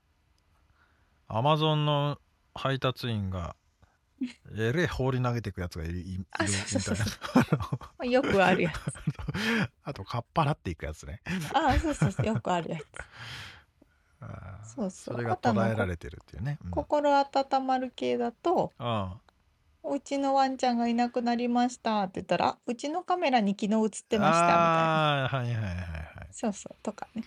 [1.27, 2.17] アマゾンの
[2.53, 3.55] 配達員が、
[4.57, 7.05] えれえ放り投げていくやつがいるいいみそうそうたいそ
[8.01, 8.05] うな。
[8.05, 8.95] よくあるやつ。
[9.83, 11.21] あと、かっぱらっていくやつね。
[11.53, 12.83] あ、そうそうそう、よくあるやつ。
[14.21, 16.57] あーそうそうそれが捉えられてるっていうね。
[16.63, 19.19] うん心温まる系だと、あ
[19.83, 25.01] うちのワンちゃんがいなくなりましたって言ったら、あうちのカメラに昨日映ってあましたみたいな。
[25.31, 26.29] はいはいはいはい。
[26.31, 27.23] そうそう、とかね。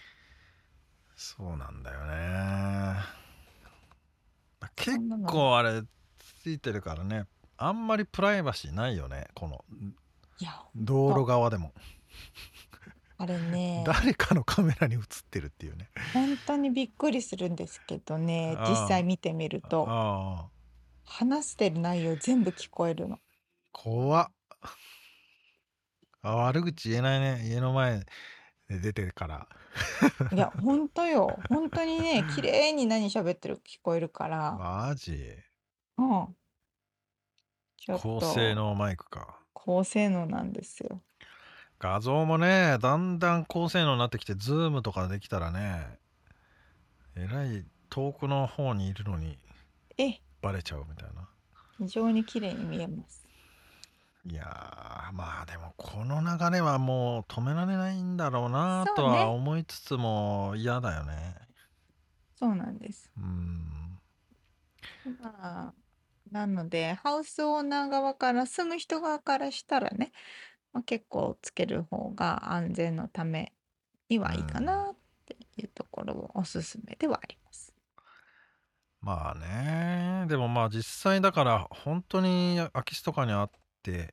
[1.17, 3.25] そうなんだよね。
[4.77, 5.83] 結構あれ
[6.45, 7.25] ついてるからね。
[7.57, 9.65] あんまりプライバシーないよねこの。
[10.77, 11.73] 道路側でも。
[13.17, 13.83] あれね。
[13.89, 15.89] 誰かのカメラに映ってるっていうね。
[16.13, 20.51] 本当にびっくりするんですけどね実際見てみると。
[21.07, 23.19] 話してる内容全部聞こえるの。
[23.73, 24.33] 怖っ。
[26.21, 27.49] あ悪口言えないね。
[27.49, 28.01] 家の前
[28.69, 29.49] で出てるから。
[30.31, 31.39] いや本当よ。
[31.49, 34.53] 本当にね綺麗に何喋ってるか聞こえるから。
[34.57, 35.39] マジ？
[35.99, 36.37] うん。
[37.77, 39.39] ちょっ高と性能マイクか。
[39.53, 41.03] 高性能なんですよ。
[41.79, 45.99] 画像もねだんだん高性能になってきてズームとかできたらね
[47.17, 49.39] えらい遠くの方にいるのに
[49.99, 50.21] え。
[50.41, 51.29] バレちゃうみたいな。
[51.79, 53.25] 非常に綺麗に見えます。
[54.27, 61.35] いやーまあでもこの流れはもう止められないんだろうなとは思いつつも嫌だよね。
[62.37, 63.11] そうなんです。
[63.19, 64.01] うん。
[65.21, 65.75] まあ
[66.35, 70.11] なのでハウスオーナー側から住む人側からしたらね、
[70.73, 73.53] まあ、結構つける方が安全のため
[74.09, 77.73] にはいいかなっていうところをおすすめではあります。
[79.01, 80.27] まあね。
[80.27, 83.51] でもまあ実際だから本当に空き巣とかにあっ
[83.85, 84.13] て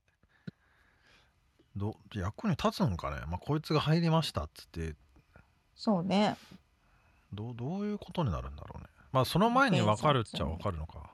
[1.75, 4.93] ど役に立つんかね、まあ、こいつが入りましたっつって。
[5.73, 6.37] そうね。
[7.33, 8.85] どうどういうことになるんだろうね。
[9.11, 11.09] まあその前に分かるっちゃ分かるのか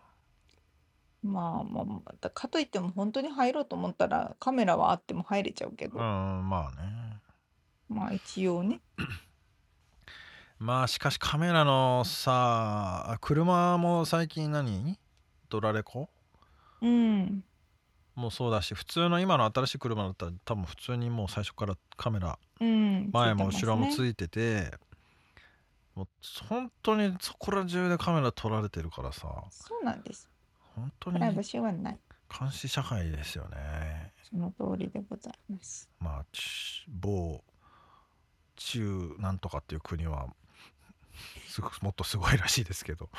[1.27, 7.19] まあまあまあだかといっても本当に入ろうと思ったらカメラはあっても入れちゃうけうんど、まあね
[7.89, 8.79] まあ一応ね。
[10.59, 14.97] まあしかしカメラのさあ車も最近何？
[15.49, 16.09] ドラレコ？
[16.81, 17.43] うん。
[18.15, 23.09] もそうだし普通の今の新しい車だったら多分普通にもう最初からカメラうん。
[23.13, 24.71] 前も後ろもついてて
[25.93, 26.07] もう
[26.47, 30.27] 本当にそこら中でカメラ撮られてるからさそうなんです。
[30.77, 31.19] 本当に。
[31.19, 35.89] 監視社会ですよねその通りでございます。
[35.99, 37.43] まあち某
[38.57, 40.27] 中なんとかっていう国は
[41.47, 43.09] すごもっとすごいらしいですけど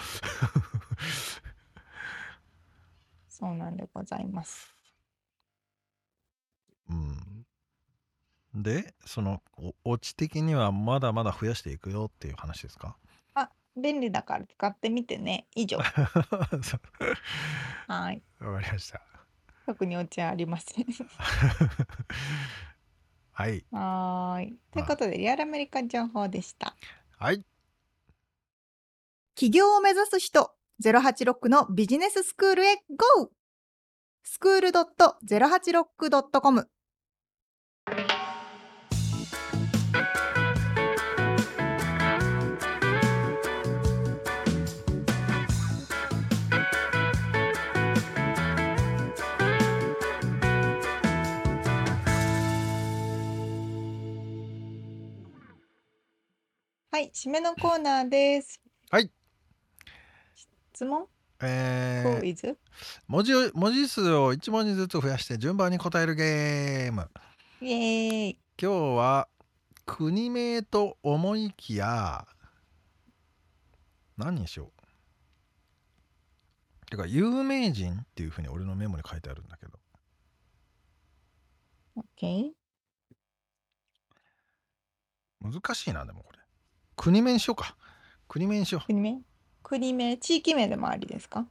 [3.28, 4.74] そうなんでございます。
[6.90, 7.46] うん
[8.54, 9.42] でその
[9.84, 12.88] おオチ的にはまだまだ増やしていくよっていう話ですか？
[12.88, 13.07] あ、
[13.78, 15.46] 便利だから使ってみてね。
[15.54, 15.78] 以上。
[16.62, 16.80] そう
[17.86, 18.22] はい。
[18.40, 19.00] わかりました
[19.66, 20.86] 特にオチはありません。
[23.32, 24.58] はいはーい。
[24.72, 26.74] ということで、リアルアメリカ情報でした。
[27.18, 27.44] はい
[29.34, 30.52] 起業を目指す人、
[30.82, 33.30] 086のビジネススクールへ GO!
[34.24, 36.68] スクール .086.com
[56.98, 58.60] はい、締めのコーナーです。
[58.90, 59.08] はい。
[60.74, 61.06] 質問？
[61.40, 62.58] えークイズ？
[63.06, 67.08] 文字を文字数を1文字ずつ増やして順番に答えるゲーム。
[67.60, 68.38] イエーイ。
[68.60, 69.28] 今日は
[69.86, 72.26] 国名と思いきや
[74.16, 74.72] 何にしよ
[76.84, 76.86] う？
[76.90, 79.78] てか有名人っていうふうに俺のメモに書いてあるんだけど。
[81.96, 82.50] OK。
[85.40, 86.37] 難しいなでもこれ
[86.98, 87.76] 国名にしようか。
[88.26, 88.86] 国名にしよう。
[88.86, 89.20] 国名？
[89.62, 91.46] 国名、地域名でもありですか？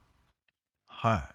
[0.86, 1.30] は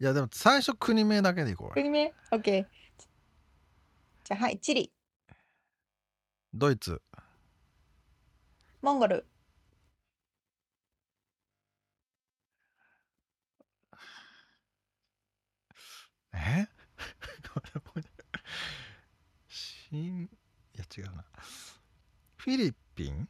[0.00, 0.02] い。
[0.02, 1.68] いやでも最初国名だけでいこう。
[1.68, 2.66] よ国名 ?OK。
[4.24, 4.90] じゃあ、はい、チリ、
[6.54, 7.02] ドイツ。
[8.80, 9.26] モンゴル、
[16.32, 16.66] え？
[19.48, 20.28] しんい
[20.98, 21.24] や違うな。
[22.36, 23.28] フィリピン？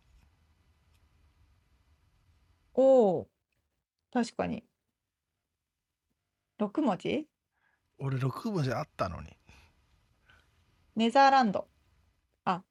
[2.74, 3.28] おお、
[4.12, 4.64] 確かに。
[6.58, 7.26] 6文字？
[7.98, 9.28] 俺6文字あったのに。
[10.96, 11.68] ネザーランド。
[12.44, 12.62] あ、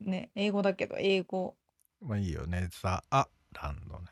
[0.00, 1.56] ね、英語だけど、英語。
[2.00, 2.46] まあいいよ。
[2.46, 4.06] ねザ・ア・ランドね。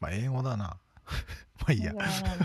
[0.00, 0.78] まあ英語だな。
[1.60, 1.92] まあいいや。
[1.92, 2.38] ネザーラン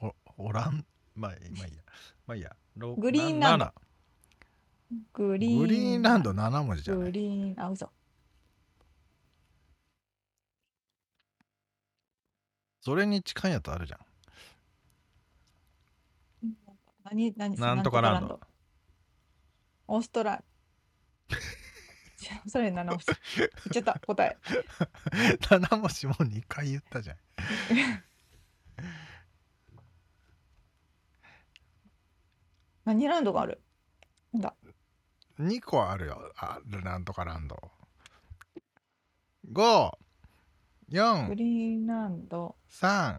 [0.00, 0.14] ド。
[0.36, 1.82] おオランまあいいまあいいや。
[2.26, 2.56] まあいいや。
[2.76, 3.64] ろグリーンランド。
[3.66, 3.74] な
[5.12, 5.58] グリーン。
[5.58, 7.90] グリーンランド7文字じゃなグいリーン、あ、嘘。
[12.80, 14.00] それに近いやつあるじゃん。
[17.04, 18.40] 何、何、なんとかランド。
[19.88, 22.42] オーストラリア。
[22.48, 23.06] それ7文字。
[23.36, 24.38] 言っちゃった、答え。
[25.40, 27.16] 7文字も2回言ったじゃん。
[32.84, 33.62] 何ランドがある？
[34.32, 34.57] なんだ？
[35.38, 36.32] 2個あるよ。
[36.36, 37.56] あなんとかランド。
[39.52, 39.90] 5
[40.90, 42.56] 4グリーンランド。
[42.70, 43.18] 3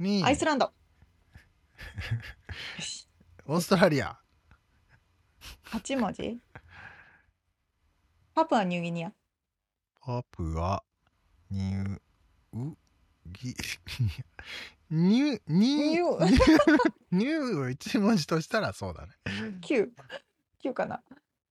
[0.00, 0.72] 2アイスランド。
[3.46, 4.18] オーストラリア。
[5.66, 6.40] 8文字？
[8.34, 9.12] パプアニューギニア。
[10.00, 10.82] パプア
[11.50, 12.74] ニュー
[13.26, 13.54] ギ
[14.90, 16.26] ニュニュニュー。
[17.12, 19.12] ニューを一文字としたらそうだね。
[19.60, 19.90] 9
[20.62, 21.02] 9かな。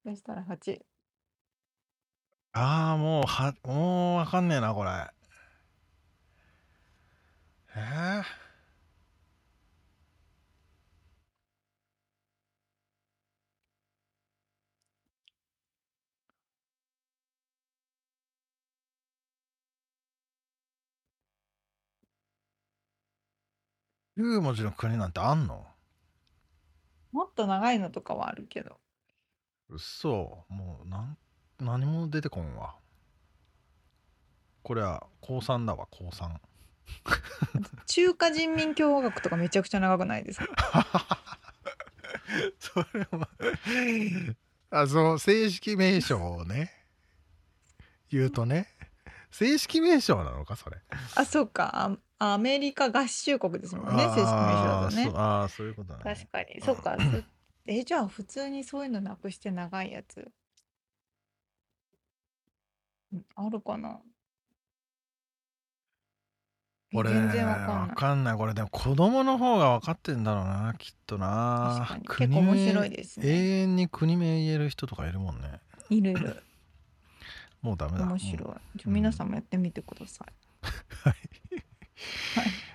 [0.06, 0.80] そしたら8
[2.54, 4.92] ああもうはもうわかんねえなこれ。
[7.76, 8.24] えー、
[24.18, 25.66] 9文字の国なんてあんの？
[27.14, 28.78] もっと長いのとかはあるけど
[29.72, 31.18] うっそもうなん
[31.60, 32.76] 何も出てこんわ。
[34.64, 36.30] これは高3だわ高3
[37.88, 41.18] 中華人民共和国とかめちゃくちゃ長くないですか？
[42.60, 43.28] それは
[44.70, 46.72] あそう正式名称をね
[48.10, 48.68] 言うとね
[49.32, 50.78] 正式名称なのかそれ？
[51.16, 51.98] あそうか。
[52.20, 55.04] あアメリカ合衆国ですもんね正式名称だとね。
[55.04, 56.04] あーそうあーそういうことね。
[56.04, 56.62] 確かに。
[56.62, 56.96] そうか。
[57.00, 57.18] そ
[57.74, 60.30] えじゃあ普通にそういうのなくして長いやつ。
[63.16, 64.02] んあるかな。
[66.92, 67.96] えこれ全然わかんわない。
[67.96, 68.38] かんない。
[68.38, 71.86] これでも子供の方が分かってんだろうなきっとな。
[71.88, 72.08] 確かに。
[72.08, 73.28] 結構面白い名ですね。
[73.28, 75.62] 永遠に国名言える人とかいるもんね。
[75.90, 76.44] いるいる。
[77.62, 78.06] もうダメだ。
[78.06, 78.38] 面白い。
[78.38, 78.54] じゃ
[78.88, 80.34] あ皆さんもやってみてください、
[81.08, 81.14] はい。
[82.36, 82.71] はい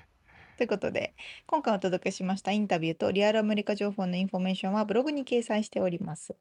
[0.57, 1.15] ということで
[1.47, 6.35] 今回お届けしましたインタビューとリアルアメリカ情報のインフォメーションはブログに掲載しております。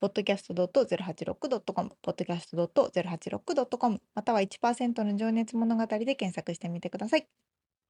[0.00, 7.26] podcast.086.com、podcast.086.com、または1%の情熱物語で検索してみてください。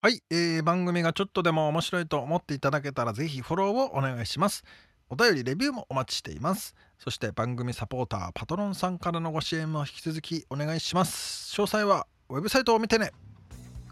[0.02, 4.64] はい、えー番組がちょっとでも面白いと思っていただけたらぜひフォローをお願いします
[5.08, 13.12] お便りレビューもお待ちしていますそして番組サポーターパトロンさんからのご支援も引き続きお願いします詳細はウェブサイトを見てね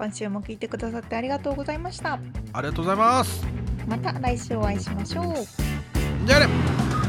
[0.00, 2.14] 今週も聞いてくださってありがとうございました。
[2.54, 3.46] ありがとうございます
[3.86, 5.34] また来週お会いしましょう。
[6.26, 6.99] じゃあね